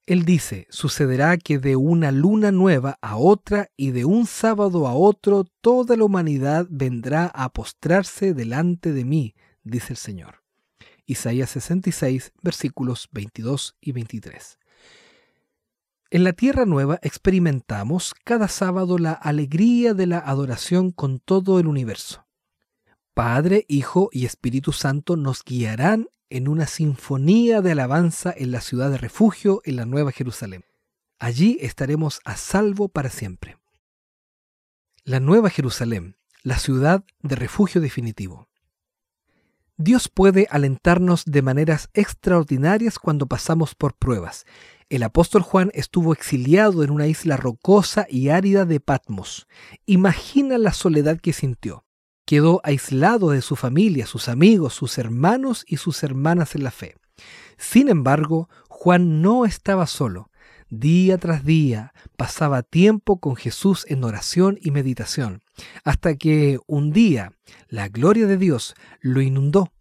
Él 0.06 0.24
dice, 0.24 0.68
sucederá 0.70 1.38
que 1.38 1.58
de 1.58 1.76
una 1.76 2.12
luna 2.12 2.52
nueva 2.52 3.00
a 3.02 3.18
otra 3.18 3.72
y 3.76 3.90
de 3.90 4.06
un 4.06 4.28
sábado 4.28 4.88
a 4.88 4.94
otro 4.94 5.46
toda 5.62 5.98
la 5.98 6.04
humanidad 6.04 6.68
vendrá 6.70 7.26
a 7.28 7.50
postrarse 7.52 8.36
delante 8.36 8.94
de 8.94 9.04
mí, 9.04 9.34
dice 9.64 9.94
el 9.94 9.98
Señor. 9.98 10.44
Isaías 11.08 11.50
66, 11.52 12.34
versículos 12.44 13.10
22 13.12 13.78
y 13.82 13.92
23. 13.94 14.60
En 16.12 16.24
la 16.24 16.34
Tierra 16.34 16.66
Nueva 16.66 17.00
experimentamos 17.02 18.14
cada 18.24 18.48
sábado 18.48 19.00
la 19.00 19.14
alegría 19.14 19.96
de 19.96 20.06
la 20.06 20.20
adoración 20.20 20.92
con 20.92 21.20
todo 21.20 21.60
el 21.60 21.66
universo. 21.66 22.28
Padre, 23.16 23.66
Hijo 23.68 24.10
y 24.12 24.26
Espíritu 24.26 24.72
Santo 24.72 25.18
nos 25.18 25.44
guiarán 25.44 26.08
en 26.36 26.50
una 26.50 26.68
sinfonía 26.68 27.62
de 27.62 27.72
alabanza 27.72 28.34
en 28.36 28.52
la 28.52 28.60
ciudad 28.60 28.92
de 28.92 28.98
refugio 28.98 29.62
en 29.64 29.78
la 29.78 29.86
Nueva 29.86 30.12
Jerusalén. 30.12 30.66
Allí 31.18 31.58
estaremos 31.62 32.20
a 32.26 32.36
salvo 32.36 32.90
para 32.90 33.10
siempre. 33.10 33.58
La 35.06 35.22
Nueva 35.22 35.50
Jerusalén, 35.50 36.18
la 36.44 36.60
ciudad 36.60 37.06
de 37.22 37.38
refugio 37.38 37.80
definitivo. 37.80 38.50
Dios 39.78 40.10
puede 40.10 40.46
alentarnos 40.52 41.24
de 41.24 41.42
maneras 41.42 41.90
extraordinarias 41.94 43.00
cuando 43.00 43.28
pasamos 43.28 43.74
por 43.74 43.96
pruebas. 43.96 44.46
El 44.90 45.04
apóstol 45.04 45.42
Juan 45.42 45.72
estuvo 45.74 46.12
exiliado 46.12 46.84
en 46.84 46.92
una 46.92 47.08
isla 47.08 47.38
rocosa 47.38 48.08
y 48.10 48.28
árida 48.28 48.66
de 48.66 48.82
Patmos. 48.82 49.48
Imagina 49.86 50.58
la 50.58 50.74
soledad 50.74 51.18
que 51.18 51.32
sintió 51.32 51.85
quedó 52.26 52.62
aislado 52.64 53.30
de 53.30 53.42
su 53.42 53.56
familia, 53.56 54.06
sus 54.06 54.28
amigos, 54.28 54.74
sus 54.74 54.98
hermanos 54.98 55.64
y 55.68 55.78
sus 55.78 56.04
hermanas 56.04 56.56
en 56.56 56.64
la 56.64 56.72
fe. 56.72 56.96
Sin 57.58 57.90
embargo, 57.90 58.50
Juan 58.68 59.22
no 59.22 59.46
estaba 59.46 59.88
solo. 59.88 60.30
Día 60.70 61.18
tras 61.20 61.46
día 61.46 61.94
pasaba 62.18 62.64
tiempo 62.64 63.20
con 63.20 63.36
Jesús 63.36 63.86
en 63.88 64.04
oración 64.04 64.58
y 64.62 64.72
meditación, 64.72 65.44
hasta 65.84 66.16
que 66.16 66.60
un 66.66 66.92
día 66.92 67.34
la 67.70 67.88
gloria 67.88 68.26
de 68.26 68.38
Dios 68.38 68.74
lo 69.00 69.22
inundó 69.22 69.72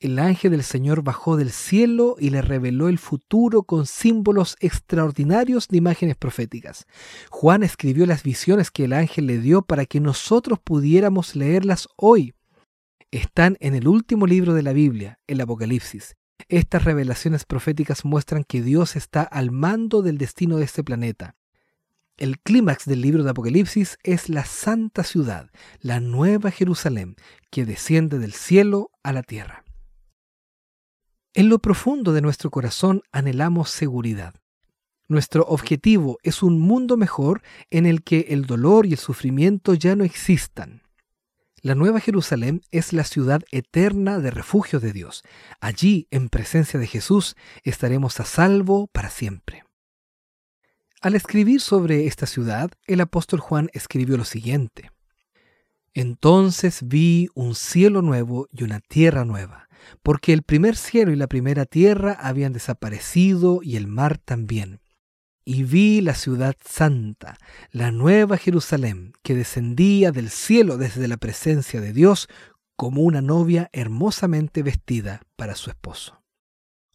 el 0.00 0.18
ángel 0.18 0.50
del 0.50 0.62
Señor 0.62 1.02
bajó 1.02 1.36
del 1.36 1.50
cielo 1.50 2.16
y 2.18 2.30
le 2.30 2.42
reveló 2.42 2.88
el 2.88 2.98
futuro 2.98 3.62
con 3.62 3.86
símbolos 3.86 4.56
extraordinarios 4.60 5.68
de 5.68 5.78
imágenes 5.78 6.16
proféticas. 6.16 6.86
Juan 7.30 7.62
escribió 7.62 8.06
las 8.06 8.22
visiones 8.22 8.70
que 8.70 8.84
el 8.84 8.92
ángel 8.92 9.26
le 9.26 9.38
dio 9.38 9.62
para 9.62 9.86
que 9.86 10.00
nosotros 10.00 10.58
pudiéramos 10.62 11.36
leerlas 11.36 11.88
hoy. 11.96 12.34
Están 13.10 13.56
en 13.60 13.74
el 13.74 13.88
último 13.88 14.26
libro 14.26 14.54
de 14.54 14.62
la 14.62 14.72
Biblia, 14.72 15.20
el 15.26 15.40
Apocalipsis. 15.40 16.16
Estas 16.48 16.84
revelaciones 16.84 17.44
proféticas 17.44 18.04
muestran 18.04 18.44
que 18.44 18.62
Dios 18.62 18.96
está 18.96 19.22
al 19.22 19.50
mando 19.50 20.02
del 20.02 20.18
destino 20.18 20.56
de 20.56 20.64
este 20.64 20.82
planeta. 20.82 21.36
El 22.18 22.38
clímax 22.38 22.84
del 22.84 23.00
libro 23.00 23.24
de 23.24 23.30
Apocalipsis 23.30 23.98
es 24.02 24.28
la 24.28 24.44
santa 24.44 25.02
ciudad, 25.02 25.50
la 25.80 25.98
nueva 26.00 26.50
Jerusalén, 26.50 27.16
que 27.50 27.64
desciende 27.64 28.18
del 28.18 28.34
cielo 28.34 28.90
a 29.02 29.12
la 29.12 29.22
tierra. 29.22 29.64
En 31.34 31.48
lo 31.48 31.58
profundo 31.60 32.12
de 32.12 32.20
nuestro 32.20 32.50
corazón 32.50 33.02
anhelamos 33.10 33.70
seguridad. 33.70 34.34
Nuestro 35.08 35.44
objetivo 35.44 36.18
es 36.22 36.42
un 36.42 36.60
mundo 36.60 36.98
mejor 36.98 37.42
en 37.70 37.86
el 37.86 38.02
que 38.02 38.26
el 38.28 38.44
dolor 38.44 38.86
y 38.86 38.92
el 38.92 38.98
sufrimiento 38.98 39.72
ya 39.72 39.96
no 39.96 40.04
existan. 40.04 40.82
La 41.62 41.74
Nueva 41.74 42.00
Jerusalén 42.00 42.60
es 42.70 42.92
la 42.92 43.04
ciudad 43.04 43.42
eterna 43.50 44.18
de 44.18 44.30
refugio 44.30 44.80
de 44.80 44.92
Dios. 44.92 45.22
Allí, 45.60 46.08
en 46.10 46.28
presencia 46.28 46.78
de 46.78 46.86
Jesús, 46.86 47.36
estaremos 47.62 48.20
a 48.20 48.24
salvo 48.24 48.88
para 48.88 49.10
siempre. 49.10 49.64
Al 51.02 51.14
escribir 51.14 51.60
sobre 51.60 52.06
esta 52.06 52.26
ciudad, 52.26 52.70
el 52.86 53.00
apóstol 53.00 53.40
Juan 53.40 53.68
escribió 53.72 54.16
lo 54.16 54.24
siguiente. 54.24 54.90
Entonces 55.94 56.80
vi 56.82 57.28
un 57.34 57.54
cielo 57.54 58.00
nuevo 58.00 58.48
y 58.50 58.64
una 58.64 58.80
tierra 58.80 59.24
nueva, 59.24 59.68
porque 60.02 60.32
el 60.32 60.42
primer 60.42 60.76
cielo 60.76 61.12
y 61.12 61.16
la 61.16 61.26
primera 61.26 61.66
tierra 61.66 62.16
habían 62.20 62.52
desaparecido 62.52 63.60
y 63.62 63.76
el 63.76 63.88
mar 63.88 64.18
también 64.18 64.80
y 65.44 65.64
vi 65.64 66.00
la 66.00 66.14
ciudad 66.14 66.54
santa, 66.64 67.36
la 67.70 67.90
nueva 67.90 68.36
Jerusalén, 68.36 69.12
que 69.22 69.34
descendía 69.34 70.12
del 70.12 70.30
cielo 70.30 70.76
desde 70.76 71.08
la 71.08 71.16
presencia 71.16 71.80
de 71.80 71.92
Dios 71.92 72.28
como 72.76 73.02
una 73.02 73.22
novia 73.22 73.68
hermosamente 73.72 74.62
vestida 74.62 75.22
para 75.36 75.54
su 75.54 75.70
esposo. 75.70 76.22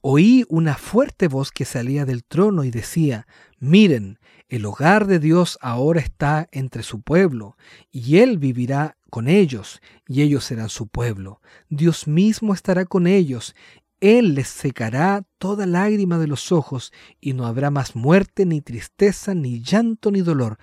Oí 0.02 0.46
una 0.48 0.76
fuerte 0.76 1.28
voz 1.28 1.52
que 1.52 1.66
salía 1.66 2.06
del 2.06 2.24
trono 2.24 2.64
y 2.64 2.72
decía, 2.72 3.28
miren, 3.60 4.20
el 4.50 4.66
hogar 4.66 5.08
de 5.08 5.20
Dios 5.20 5.58
ahora 5.62 6.00
está 6.00 6.48
entre 6.52 6.84
su 6.84 7.02
pueblo, 7.02 7.58
y 7.92 8.18
Él 8.18 8.38
vivirá 8.38 8.98
con 9.10 9.28
ellos, 9.28 9.82
y 10.08 10.22
ellos 10.22 10.44
serán 10.44 10.70
su 10.70 10.88
pueblo. 10.88 11.42
Dios 11.70 12.08
mismo 12.08 12.54
estará 12.54 12.86
con 12.86 13.08
ellos, 13.08 13.56
él 14.00 14.36
les 14.36 14.48
secará 14.48 15.24
toda 15.40 15.66
lágrima 15.66 16.20
de 16.20 16.28
los 16.28 16.52
ojos 16.52 16.94
y 17.20 17.34
no 17.34 17.48
habrá 17.48 17.72
más 17.72 17.96
muerte, 17.96 18.46
ni 18.46 18.62
tristeza, 18.62 19.34
ni 19.34 19.62
llanto, 19.62 20.12
ni 20.12 20.22
dolor. 20.22 20.60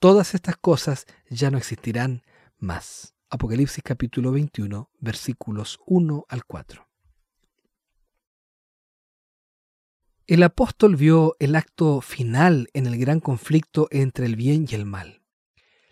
Todas 0.00 0.34
estas 0.34 0.56
cosas 0.56 1.06
ya 1.30 1.52
no 1.52 1.58
existirán 1.58 2.22
más. 2.58 3.14
Apocalipsis 3.30 3.84
capítulo 3.84 4.32
21, 4.32 4.90
versículos 4.98 5.78
1 5.86 6.26
al 6.28 6.44
4. 6.44 6.91
El 10.28 10.44
apóstol 10.44 10.94
vio 10.94 11.34
el 11.40 11.56
acto 11.56 12.00
final 12.00 12.68
en 12.74 12.86
el 12.86 12.96
gran 12.96 13.18
conflicto 13.18 13.88
entre 13.90 14.24
el 14.26 14.36
bien 14.36 14.66
y 14.70 14.74
el 14.76 14.86
mal. 14.86 15.22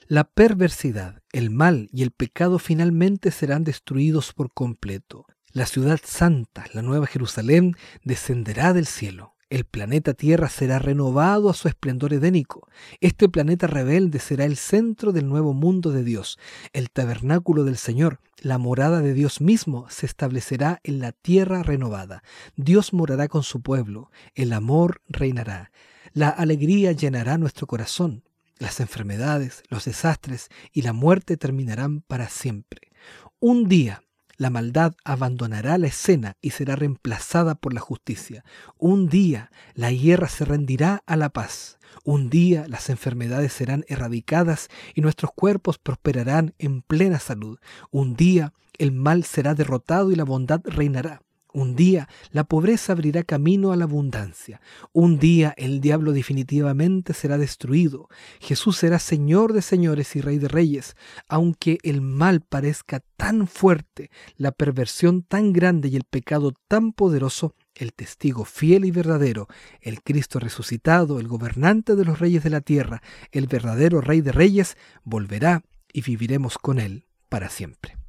La 0.06 0.24
perversidad, 0.24 1.22
el 1.32 1.50
mal 1.50 1.88
y 1.92 2.02
el 2.02 2.12
pecado 2.12 2.60
finalmente 2.60 3.32
serán 3.32 3.64
destruidos 3.64 4.32
por 4.32 4.52
completo. 4.52 5.26
La 5.52 5.66
ciudad 5.66 5.98
santa, 6.04 6.64
la 6.74 6.82
nueva 6.82 7.08
Jerusalén, 7.08 7.74
descenderá 8.04 8.72
del 8.72 8.86
cielo. 8.86 9.34
El 9.50 9.64
planeta 9.64 10.14
Tierra 10.14 10.48
será 10.48 10.78
renovado 10.78 11.50
a 11.50 11.54
su 11.54 11.66
esplendor 11.66 12.12
edénico. 12.12 12.68
Este 13.00 13.28
planeta 13.28 13.66
rebelde 13.66 14.20
será 14.20 14.44
el 14.44 14.56
centro 14.56 15.10
del 15.10 15.28
nuevo 15.28 15.54
mundo 15.54 15.90
de 15.90 16.04
Dios. 16.04 16.38
El 16.72 16.88
tabernáculo 16.88 17.64
del 17.64 17.76
Señor, 17.76 18.20
la 18.38 18.58
morada 18.58 19.00
de 19.00 19.12
Dios 19.12 19.40
mismo, 19.40 19.86
se 19.90 20.06
establecerá 20.06 20.78
en 20.84 21.00
la 21.00 21.10
tierra 21.10 21.64
renovada. 21.64 22.22
Dios 22.54 22.92
morará 22.92 23.26
con 23.26 23.42
su 23.42 23.60
pueblo. 23.60 24.12
El 24.36 24.52
amor 24.52 25.02
reinará. 25.08 25.72
La 26.12 26.28
alegría 26.28 26.92
llenará 26.92 27.36
nuestro 27.36 27.66
corazón. 27.66 28.22
Las 28.58 28.78
enfermedades, 28.78 29.64
los 29.68 29.84
desastres 29.84 30.48
y 30.72 30.82
la 30.82 30.92
muerte 30.92 31.36
terminarán 31.36 32.02
para 32.02 32.28
siempre. 32.28 32.92
Un 33.40 33.68
día 33.68 34.04
la 34.40 34.48
maldad 34.48 34.94
abandonará 35.04 35.76
la 35.76 35.88
escena 35.88 36.38
y 36.40 36.52
será 36.52 36.74
reemplazada 36.74 37.56
por 37.56 37.74
la 37.74 37.80
justicia. 37.80 38.42
Un 38.78 39.06
día 39.06 39.50
la 39.74 39.92
guerra 39.92 40.30
se 40.30 40.46
rendirá 40.46 41.02
a 41.04 41.16
la 41.16 41.28
paz. 41.28 41.78
Un 42.04 42.30
día 42.30 42.64
las 42.66 42.88
enfermedades 42.88 43.52
serán 43.52 43.84
erradicadas 43.86 44.68
y 44.94 45.02
nuestros 45.02 45.30
cuerpos 45.32 45.76
prosperarán 45.76 46.54
en 46.58 46.80
plena 46.80 47.18
salud. 47.18 47.58
Un 47.90 48.16
día 48.16 48.54
el 48.78 48.92
mal 48.92 49.24
será 49.24 49.54
derrotado 49.54 50.10
y 50.10 50.16
la 50.16 50.24
bondad 50.24 50.62
reinará. 50.64 51.20
Un 51.52 51.74
día 51.74 52.08
la 52.30 52.44
pobreza 52.44 52.92
abrirá 52.92 53.24
camino 53.24 53.72
a 53.72 53.76
la 53.76 53.84
abundancia. 53.84 54.60
Un 54.92 55.18
día 55.18 55.54
el 55.56 55.80
diablo 55.80 56.12
definitivamente 56.12 57.12
será 57.12 57.38
destruido. 57.38 58.08
Jesús 58.40 58.76
será 58.76 58.98
Señor 58.98 59.52
de 59.52 59.62
señores 59.62 60.14
y 60.16 60.20
Rey 60.20 60.38
de 60.38 60.48
reyes. 60.48 60.96
Aunque 61.28 61.78
el 61.82 62.00
mal 62.00 62.40
parezca 62.40 63.02
tan 63.16 63.46
fuerte, 63.46 64.10
la 64.36 64.52
perversión 64.52 65.22
tan 65.22 65.52
grande 65.52 65.88
y 65.88 65.96
el 65.96 66.04
pecado 66.04 66.52
tan 66.68 66.92
poderoso, 66.92 67.54
el 67.74 67.92
testigo 67.92 68.44
fiel 68.44 68.84
y 68.84 68.90
verdadero, 68.90 69.48
el 69.80 70.02
Cristo 70.02 70.38
resucitado, 70.38 71.20
el 71.20 71.28
gobernante 71.28 71.96
de 71.96 72.04
los 72.04 72.18
reyes 72.18 72.44
de 72.44 72.50
la 72.50 72.60
tierra, 72.60 73.02
el 73.32 73.46
verdadero 73.46 74.00
Rey 74.00 74.20
de 74.20 74.32
reyes, 74.32 74.76
volverá 75.04 75.62
y 75.92 76.02
viviremos 76.02 76.58
con 76.58 76.78
él 76.78 77.06
para 77.28 77.48
siempre. 77.48 77.99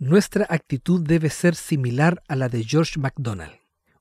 Nuestra 0.00 0.46
actitud 0.48 1.06
debe 1.06 1.28
ser 1.28 1.54
similar 1.54 2.22
a 2.26 2.34
la 2.34 2.48
de 2.48 2.64
George 2.64 2.98
MacDonald, 2.98 3.52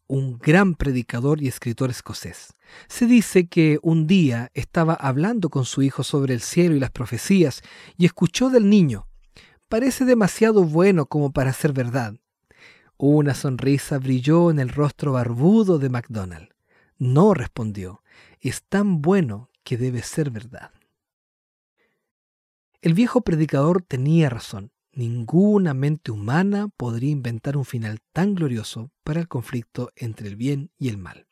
un 0.08 0.40
gran 0.40 0.76
predicador 0.76 1.44
y 1.44 1.50
escritor 1.50 1.90
escocés. 1.90 2.54
Se 2.88 3.06
dice 3.06 3.50
que 3.50 3.80
un 3.82 4.08
día 4.08 4.50
estaba 4.54 4.94
hablando 4.94 5.50
con 5.50 5.66
su 5.66 5.82
hijo 5.82 6.04
sobre 6.04 6.34
el 6.34 6.40
cielo 6.40 6.74
y 6.74 6.80
las 6.80 6.92
profecías 6.92 7.64
y 7.98 8.06
escuchó 8.06 8.50
del 8.50 8.70
niño, 8.70 9.10
parece 9.68 10.06
demasiado 10.06 10.64
bueno 10.64 11.06
como 11.06 11.34
para 11.34 11.52
ser 11.52 11.74
verdad. 11.74 12.16
Una 12.96 13.34
sonrisa 13.34 14.00
brilló 14.00 14.52
en 14.52 14.60
el 14.60 14.70
rostro 14.70 15.12
barbudo 15.12 15.80
de 15.80 15.90
MacDonald. 15.90 16.48
No, 16.98 17.34
respondió, 17.34 18.04
es 18.40 18.64
tan 18.64 19.02
bueno 19.02 19.50
que 19.66 19.76
debe 19.76 20.02
ser 20.02 20.32
verdad. 20.32 20.72
El 22.82 22.94
viejo 22.94 23.20
predicador 23.20 23.82
tenía 23.82 24.30
razón. 24.30 24.72
Ninguna 24.92 25.74
mente 25.74 26.12
humana 26.12 26.68
podría 26.68 27.12
inventar 27.12 27.56
un 27.58 27.66
final 27.66 28.00
tan 28.12 28.36
glorioso 28.36 28.92
para 29.04 29.20
el 29.20 29.28
conflicto 29.28 29.92
entre 29.96 30.28
el 30.28 30.36
bien 30.36 30.72
y 30.78 30.90
el 30.90 30.98
mal. 30.98 31.28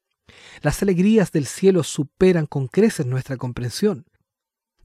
Las 0.61 0.81
alegrías 0.81 1.31
del 1.31 1.45
cielo 1.45 1.83
superan 1.83 2.45
con 2.45 2.67
creces 2.67 3.05
nuestra 3.05 3.37
comprensión. 3.37 4.05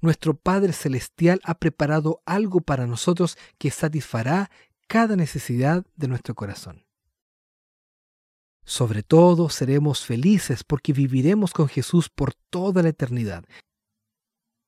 Nuestro 0.01 0.35
Padre 0.35 0.73
Celestial 0.73 1.41
ha 1.45 1.55
preparado 1.55 2.23
algo 2.25 2.61
para 2.61 2.87
nosotros 2.87 3.37
que 3.59 3.71
satisfará 3.71 4.51
cada 4.89 5.17
necesidad 5.17 5.85
de 5.97 6.09
nuestro 6.09 6.35
corazón. 6.35 6.85
Sobre 8.65 9.03
todo 9.03 9.49
seremos 9.49 10.05
felices 10.05 10.65
porque 10.65 10.93
viviremos 10.93 11.53
con 11.53 11.69
Jesús 11.69 12.09
por 12.09 12.35
toda 12.51 12.83
la 12.83 12.91
eternidad 12.91 13.45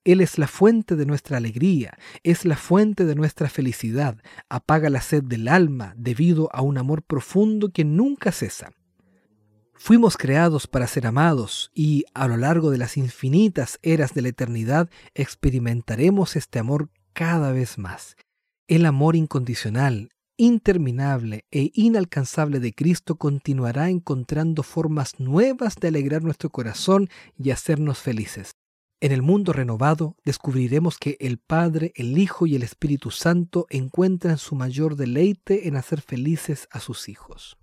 él 0.05 0.21
es 0.21 0.39
la 0.39 0.47
fuente 0.47 0.97
de 0.97 1.07
nuestra 1.07 1.39
alegría, 1.39 1.99
es 2.23 2.45
la 2.45 2.57
fuente 2.57 3.05
de 3.05 3.15
nuestra 3.15 3.49
felicidad, 3.49 4.19
apaga 4.49 4.91
la 4.91 5.01
sed 5.01 5.23
del 5.25 5.49
alma 5.49 5.95
debido 5.97 6.49
a 6.53 6.63
un 6.63 6.79
amor 6.79 7.03
profundo 7.03 7.71
que 7.71 7.85
nunca 7.85 8.31
cesa. 8.31 8.73
Fuimos 9.75 10.17
creados 10.17 10.67
para 10.67 10.87
ser 10.87 11.07
amados 11.07 11.71
y 11.75 12.05
a 12.15 12.29
lo 12.29 12.37
largo 12.37 12.71
de 12.71 12.79
las 12.79 12.97
infinitas 12.97 13.79
eras 13.83 14.15
de 14.15 14.23
la 14.23 14.29
eternidad 14.29 14.89
experimentaremos 15.15 16.37
este 16.37 16.59
amor 16.59 16.91
cada 17.13 17.53
vez 17.53 17.77
más. 17.77 18.17
El 18.67 18.87
amor 18.87 19.17
incondicional, 19.17 20.11
interminable 20.37 21.45
e 21.51 21.71
inalcanzable 21.75 22.61
de 22.61 22.73
Cristo 22.73 23.17
continuará 23.17 23.91
encontrando 23.91 24.63
formas 24.63 25.21
nuevas 25.21 25.77
de 25.77 25.89
alegrar 25.89 26.23
nuestro 26.23 26.51
corazón 26.51 27.09
y 27.39 27.51
hacernos 27.51 27.99
felices. 27.99 28.53
En 29.05 29.13
el 29.13 29.21
mundo 29.21 29.53
renovado 29.53 30.17
descubriremos 30.25 30.97
que 30.97 31.19
el 31.21 31.37
Padre, 31.37 31.93
el 31.95 32.17
Hijo 32.17 32.47
y 32.47 32.57
el 32.57 32.63
Espíritu 32.63 33.11
Santo 33.11 33.67
encuentran 33.69 34.39
su 34.39 34.55
mayor 34.55 34.97
deleite 34.97 35.69
en 35.69 35.77
hacer 35.77 36.01
felices 36.01 36.69
a 36.71 36.81
sus 36.81 37.11
hijos. 37.11 37.59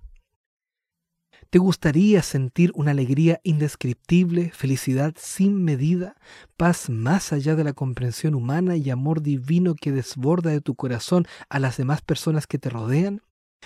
¿Te 1.49 1.57
gustaría 1.57 2.21
sentir 2.21 2.71
una 2.75 2.91
alegría 2.91 3.41
indescriptible, 3.41 4.51
felicidad 4.51 5.15
sin 5.17 5.63
medida, 5.63 6.15
paz 6.57 6.91
más 6.91 7.33
allá 7.33 7.55
de 7.55 7.63
la 7.63 7.73
comprensión 7.73 8.35
humana 8.35 8.75
y 8.75 8.91
amor 8.91 9.23
divino 9.23 9.73
que 9.73 9.91
desborda 9.91 10.51
de 10.51 10.61
tu 10.61 10.75
corazón 10.75 11.25
a 11.49 11.57
las 11.57 11.75
demás 11.75 12.03
personas 12.03 12.45
que 12.45 12.59
te 12.59 12.69
rodean? 12.69 13.23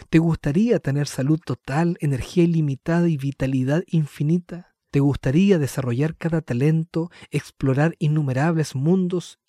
¿Te 0.10 0.20
gustaría 0.20 0.80
tener 0.80 1.08
salud 1.08 1.42
total, 1.46 1.98
energía 2.00 2.46
ilimitada 2.46 3.10
y 3.10 3.18
vitalidad 3.18 3.84
infinita? 3.88 4.75
¿Te 4.96 5.02
gustaría 5.02 5.60
desarrollar 5.60 6.16
cada 6.16 6.40
talento, 6.40 7.12
explorar 7.30 7.98
innumerables 8.00 8.76
mundos? 8.76 9.40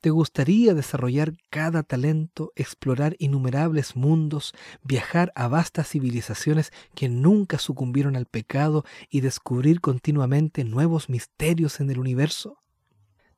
¿Te 0.00 0.08
gustaría 0.08 0.72
desarrollar 0.72 1.34
cada 1.50 1.82
talento, 1.82 2.50
explorar 2.56 3.14
innumerables 3.18 3.94
mundos, 3.94 4.54
viajar 4.82 5.32
a 5.34 5.48
vastas 5.48 5.90
civilizaciones 5.90 6.72
que 6.94 7.10
nunca 7.10 7.58
sucumbieron 7.58 8.16
al 8.16 8.24
pecado 8.24 8.86
y 9.10 9.20
descubrir 9.20 9.82
continuamente 9.82 10.64
nuevos 10.64 11.10
misterios 11.10 11.80
en 11.80 11.90
el 11.90 11.98
universo? 11.98 12.56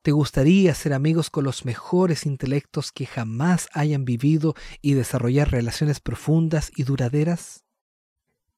¿Te 0.03 0.12
gustaría 0.12 0.73
ser 0.77 0.93
amigos 0.93 1.29
con 1.29 1.43
los 1.43 1.65
mejores 1.65 2.25
intelectos 2.25 2.93
que 2.93 3.05
jamás 3.05 3.69
hayan 3.73 4.05
vivido 4.05 4.55
y 4.81 4.95
desarrollar 4.95 5.51
relaciones 5.51 5.99
profundas 5.99 6.71
y 6.77 6.85
duraderas? 6.85 7.66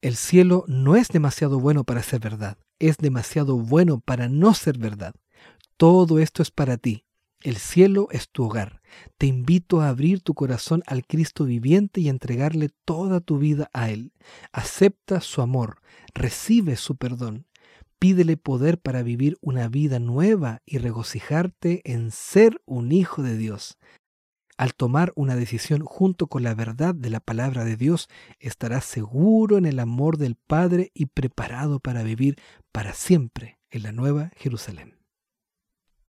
El 0.01 0.15
cielo 0.15 0.65
no 0.69 0.95
es 0.95 1.09
demasiado 1.09 1.59
bueno 1.59 1.83
para 1.83 2.05
ser 2.05 2.21
verdad, 2.21 2.57
es 2.79 2.99
demasiado 2.99 3.57
bueno 3.57 3.99
para 3.99 4.29
no 4.29 4.55
ser 4.55 4.79
verdad. 4.79 5.13
Todo 5.77 6.21
esto 6.21 6.41
es 6.41 6.53
para 6.53 6.77
ti. 6.77 7.05
El 7.43 7.57
cielo 7.57 8.07
es 8.13 8.29
tu 8.31 8.45
hogar. 8.45 8.81
Te 9.17 9.27
invito 9.27 9.81
a 9.81 9.89
abrir 9.89 10.21
tu 10.21 10.35
corazón 10.35 10.85
al 10.87 11.05
Cristo 11.05 11.47
viviente 11.47 12.01
y 12.01 12.09
entregarle 12.09 12.71
toda 12.85 13.21
tu 13.21 13.39
vida 13.39 13.71
a 13.73 13.91
Él. 13.91 14.13
Acepta 14.53 15.21
su 15.21 15.43
amor, 15.43 15.81
recibe 16.15 16.77
su 16.77 16.97
perdón. 16.97 17.47
Pídele 17.99 18.37
poder 18.37 18.79
para 18.79 19.03
vivir 19.03 19.37
una 19.41 19.67
vida 19.67 19.99
nueva 19.99 20.63
y 20.65 20.79
regocijarte 20.79 21.83
en 21.85 22.13
ser 22.13 22.63
un 22.67 22.93
hijo 22.93 23.25
de 23.25 23.37
Dios. 23.37 23.79
Al 24.59 24.75
tomar 24.75 25.13
una 25.15 25.37
decisión 25.37 25.85
junto 25.85 26.27
con 26.27 26.43
la 26.43 26.53
verdad 26.53 26.93
de 26.93 27.11
la 27.11 27.21
palabra 27.21 27.65
de 27.65 27.77
Dios, 27.77 28.09
estarás 28.41 28.85
seguro 28.85 29.57
en 29.57 29.67
el 29.67 29.79
amor 29.79 30.19
del 30.19 30.35
Padre 30.35 30.91
y 30.95 31.07
preparado 31.07 31.79
para 31.79 32.03
vivir 32.03 32.41
para 32.73 32.93
siempre 32.93 33.61
en 33.71 33.85
la 33.85 33.93
nueva 33.93 34.33
Jerusalén. 34.37 34.98